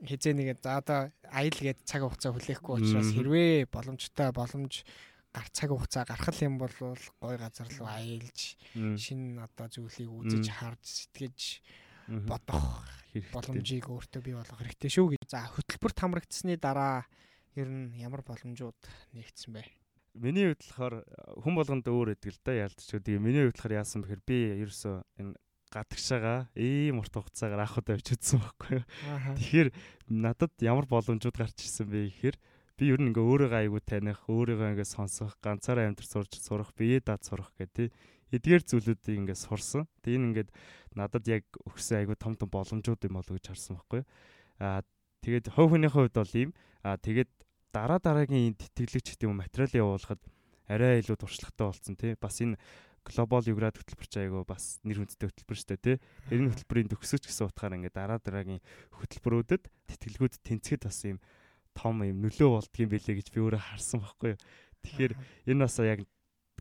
[0.00, 4.80] Хизээ нэг за одоо аял гээд цаг хугацаа хүлээхгүй учраас хэрвээ боломжтой боломж
[5.28, 6.72] гар цаг хугацаа гарах юм бол
[7.20, 11.60] гой газар руу аялж шинэ одоо зүйлийг үзэж харж сэтгэж
[12.24, 12.88] бодох
[13.28, 15.28] боломжийг өөртөө бий болгох хэрэгтэй шүү гэж.
[15.28, 17.04] За хөтөлбөрт хамрагдсны дараа
[17.60, 18.80] ер нь ямар боломжууд
[19.12, 19.83] нэгдсэн бэ?
[20.14, 20.94] Миний хувьд болохоор
[21.42, 22.86] хүн болгонд өөр өгдөг л да яалтч.
[22.86, 25.34] Тэгээ миний хувьд болохоор яасан бэхэр би ерөөсөө энэ
[25.74, 28.86] гадагшаага ийм урт хугацаагаар авах удаа очиж үзсэн байхгүй юу.
[29.34, 29.68] Тэгэхээр
[30.14, 32.36] надад ямар боломжууд гарч ирсэн бэ гэхээр
[32.78, 37.02] би ер нь ингээ өөрийгөө аягүй таних, өөрийгөө ингээ сонсох, ганцаараа амьдрал сурч сурах, бие
[37.02, 37.90] даад сурах гэдэг
[38.34, 39.90] эдгээр зүйлүүдийг ингээ сурсан.
[40.06, 40.50] Тэгээ энэ ингээд
[40.94, 44.02] надад яг өгсөн аягүй том том боломжууд юм болов гэж харсан байхгүй.
[44.62, 44.82] Аа
[45.26, 46.50] тэгээд хувь хүнийхээ хувьд бол ийм
[46.82, 47.30] аа тэгээд
[47.74, 50.22] дараа дараагийн тэтгэлэгч гэдэг юм материалын явуулахад
[50.70, 52.14] арай илүү туршлагатай болсон тий.
[52.14, 52.54] Бас энэ
[53.02, 55.96] глобал юград хөтөлбөр ч айгүй бас нэр хүндтэй хөтөлбөр шүү дээ тий.
[56.30, 58.62] Энэ хөтөлбөрийн төгсөж гэсэн утгаар ингээд дараа дараагийн
[58.96, 61.18] хөтөлбөрүүдэд тэтгэлгүүд тэнцэхэд бас юм
[61.74, 64.40] том юм нөлөө болдгийм байлээ гэж би өөрөө харсан байхгүй юу.
[64.86, 65.12] Тэгэхээр
[65.50, 66.00] энэ бас яг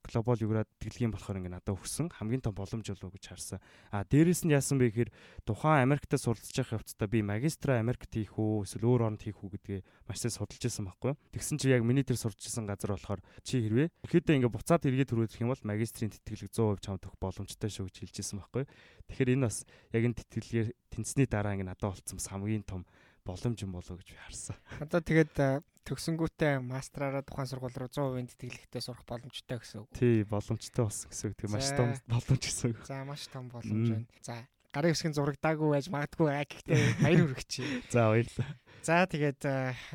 [0.03, 3.59] глобал юграад тэтгэлгийн болохоор ингээ надад өгсөн хамгийн том боломж болов гэж харсан.
[3.89, 5.11] А дээрэс нь яасан бэ гэхээр
[5.47, 9.55] тухайн Америкт суралцж явах явцдаа би магистра Америкт хийх үү эсвэл өөр оронд хийх үү
[9.55, 9.79] гэдгээ
[10.11, 11.19] маш сайн судалж исэн байхгүй юу.
[11.31, 15.09] Тэгсэн чи яг миний тэр сурч исэн газар болохоор чи хэрвээ ихэдээ ингээ буцаад эргээд
[15.15, 18.71] түрүүлэх юм бол магистрийн тэтгэлэг 100% чамд өгөх боломжтой шүү гэж хэлж исэн байхгүй юу.
[19.07, 19.57] Тэгэхээр энэ бас
[19.95, 22.83] яг энэ тэтгэлгээр тэнцсний дараа ингээ надад болцсон хамгийн том
[23.23, 24.57] боломж юм болоо гэж харсан.
[24.83, 29.89] Одоо тэгээд төгсөнгүүтээ мастраараа тухайн сургууль руу 100% тэтгэлэгтэй сурах боломжтой гэсэн үг.
[29.91, 31.37] Тий, боломжтой болсон гэсэн үг.
[31.39, 32.79] Тэгээ маш том боломж гэсэн үг.
[32.87, 34.07] За, маш том боломж байна.
[34.23, 34.35] За,
[34.71, 37.67] гарын үсгийн зурагдаагүй байж магадгүй аа гэхдээ баяр хүргэе.
[37.95, 38.51] За, баярлалаа.
[38.79, 39.41] За, тэгээд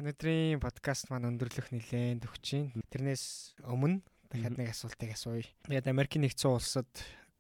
[0.05, 2.68] өнөөдрийн подкаст маань өндөрлөх нэлээд өгч чинь.
[2.93, 5.49] Тэрнээс өмнө дахиад нэг асуултыг асууя.
[5.64, 6.89] Тэгээд Америкийн нэгдсэн улсад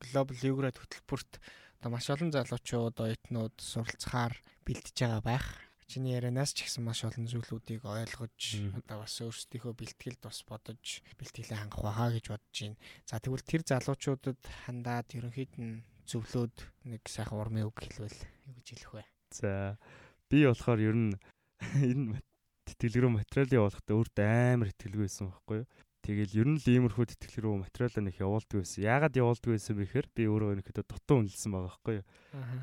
[0.00, 1.36] глобал юград хөтөлбөрт
[1.78, 4.34] одоо маш олон залуучууд, оюутнууд суралцахаар
[4.66, 5.46] бэлтэж байгаа байх
[5.88, 11.58] чиний ярианаас ч ихсэн маш олон зүйлүүдийг ойлгож одоо бас өөрсдийнхөө бэлтгэлд бас бодож бэлтгэлээ
[11.64, 12.76] хангах байхаа гэж бодож байна.
[13.08, 16.56] За тэгвэл тэр залуучуудад хандаад ерөнхийд нь зөвлөөд
[16.92, 19.04] нэг сайхан урмын үг хэлвэл юу гэж хэлэх вэ?
[19.32, 19.80] За
[20.28, 21.12] би болохоор ер нь
[21.88, 22.20] энэ
[22.68, 25.68] тэтгэлэг рүү материалын явуулахдаа өөртөө амар итгэлгүй байсан байхгүй юу?
[26.04, 28.80] Тэгэл ер нь л иймэрхүү тэтгэлэг рүү материалаа нэг явуулдаг байсан.
[28.84, 32.06] Яагаад явуулдаг байсан бэхээр би өөрөө өнөхөдөө дутуу үнэлсэн байгаа байхгүй юу?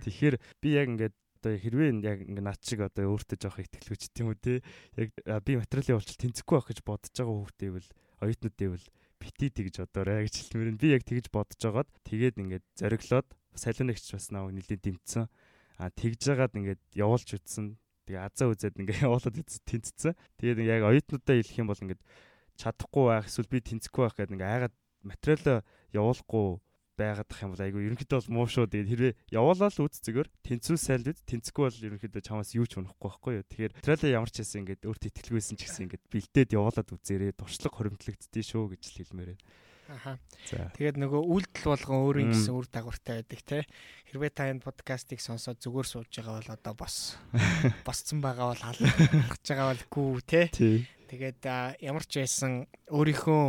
[0.01, 1.15] Тэгэхээр би яг ингээд
[1.45, 4.53] одоо хэрвээ яг ингээ над шиг одоо өөртөө жоох ихтгэлгүй ч тийм үү те
[4.97, 5.13] яг
[5.45, 7.89] би материалын уулчил тэнцэхгүй байх гэж бодож байгаа хүүхдээ бол
[8.25, 8.85] оюутнуудыг бол
[9.21, 14.05] бити тэгж одоорой гэж хэлмээр нь би яг тэгж бодож байгаад тэгээд ингээд зориглоод салонэгч
[14.17, 15.29] бас нааг нэлээд дэмцсэн
[15.77, 17.75] а тэгж жагаад ингээд явуулж үтсэн.
[18.07, 20.15] Тэгээ азаа үзээд ингээд явуулаад тэнцсэн.
[20.39, 22.01] Тэгээд яг оюутнуудаа хэлэх юм бол ингээд
[22.55, 25.57] чадахгүй байх эсвэл би тэнцэхгүй байх гэдэг ингээд айгаад материалаа
[25.91, 26.47] явуулахгүй
[26.95, 28.65] байгаадах юм бол айгүй ерөнхийдөө бол муу шүү.
[28.71, 32.79] Тэгээд хэрвээ явуулаа л үз зүгээр тэнцүү сайлд үз тэнцэхгүй бол ерөнхийдөө чамаас юу ч
[32.79, 33.45] унахгүй байхгүй юу.
[33.51, 37.31] Тэгэхээр тралаа ямар ч хэсэн ингээд өөртөө итгэлгүйсэн ч гэсэн ингээд бэлдээд явуулаад үзээрэй.
[37.35, 39.43] Туршлага хоримтлагддээ шүү гэж л хэлмээр байна.
[39.85, 40.17] Аха.
[40.49, 43.59] Тэгээд нөгөө үйлдэл болгон өөрийн гэсэн үр дагавартай байдаг те.
[44.09, 46.95] Хэрвээ та энэ подкастыг сонсоод зүгээр сууж байгаа бол одоо бос
[47.85, 50.41] босцсон байгаа бол алхаж байгаа бол гүү те.
[51.05, 51.45] Тэгээд
[51.85, 53.45] ямар ч байсан өөрийнхөө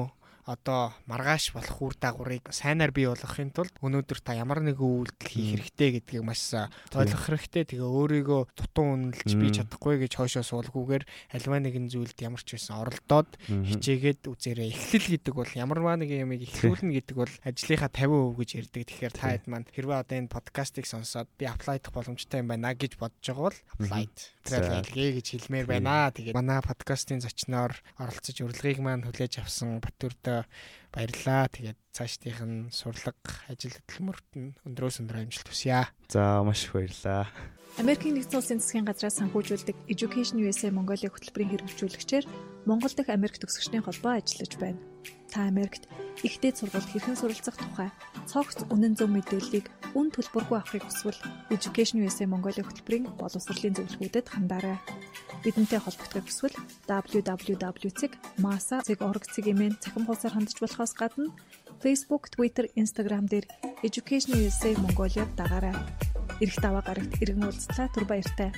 [0.46, 5.58] одоо маргааш болох үр дагаврыг сайнаар бий болгохын тулд өнөөдөр та ямар нэгэн үйлдэл хийх
[5.58, 6.54] хэрэгтэй гэдгийг маш
[6.94, 7.66] ойлгох хэрэгтэй.
[7.66, 11.02] Тэгээ өөрийгөө дутуу үнэлж би чадахгүй гэж хойшоо суулгүйгээр
[11.34, 14.70] альва нэгэн зүйлд ямар ч байсан оролдоод хичээгээд үзээрэй.
[14.70, 18.82] Эхлэл гэдэг бол ямарваа нэгэн юмыг эхлүүлнэ гэдэг бол ажлынхаа 50% гэж ярьдаг.
[18.86, 22.94] Тэгэхээр та хэд маань хэрвээ одоо энэ подкастыг сонсоод би аплайдах боломжтой юм байна гэж
[23.02, 24.14] бодож байгаа бол аплайд
[24.46, 26.14] тралгээ гэж хэлмээр байна.
[26.14, 30.35] Тэгээд манай подкастын зочноор оролцож урилгыг маань хүлээж авсан Батүрдэ
[30.92, 31.48] баярлалаа.
[31.48, 33.16] Тэгээд цаашдынх нь сурлага,
[33.48, 35.88] ажил хөдөлмөрт нь өндрөөс өндөр амжилт хүсье.
[36.10, 37.30] За маш их баярлалаа.
[37.76, 42.24] Америкийн нэгдсэн улсын засгийн газраас санхүүжүүлдэг Education USA Mongolia хөтөлбөрийн хэрэгжүүлэгчээр
[42.64, 44.80] Монгол дахь Америк төгсөгчдийн холбоо ажиллаж байна.
[45.32, 45.84] Та Америкт
[46.24, 47.90] ихтэй сургуульд хэрхэн суралцах тухай
[48.26, 51.20] цогц үнэн зөв мэдээллийг үн төлбөргүй авахыг хүсвэл
[51.54, 54.78] Education USA Mongolia хөтөлбөрийн боловсролын зөвлөгөөдөд хандаарай.
[55.44, 56.56] Бидэнтэй холбогдохыг хүсвэл
[56.90, 58.02] www.masa.org
[59.30, 61.30] цэгийн цахим хуудасаар хандж болохоос гадна
[61.82, 63.46] Facebook, Twitter, Instagram дээр
[63.86, 65.76] Education USA Mongolia дагаарай.
[66.42, 68.50] Ирэх даваа гарагт иргэн уулзлаа түр баяртай.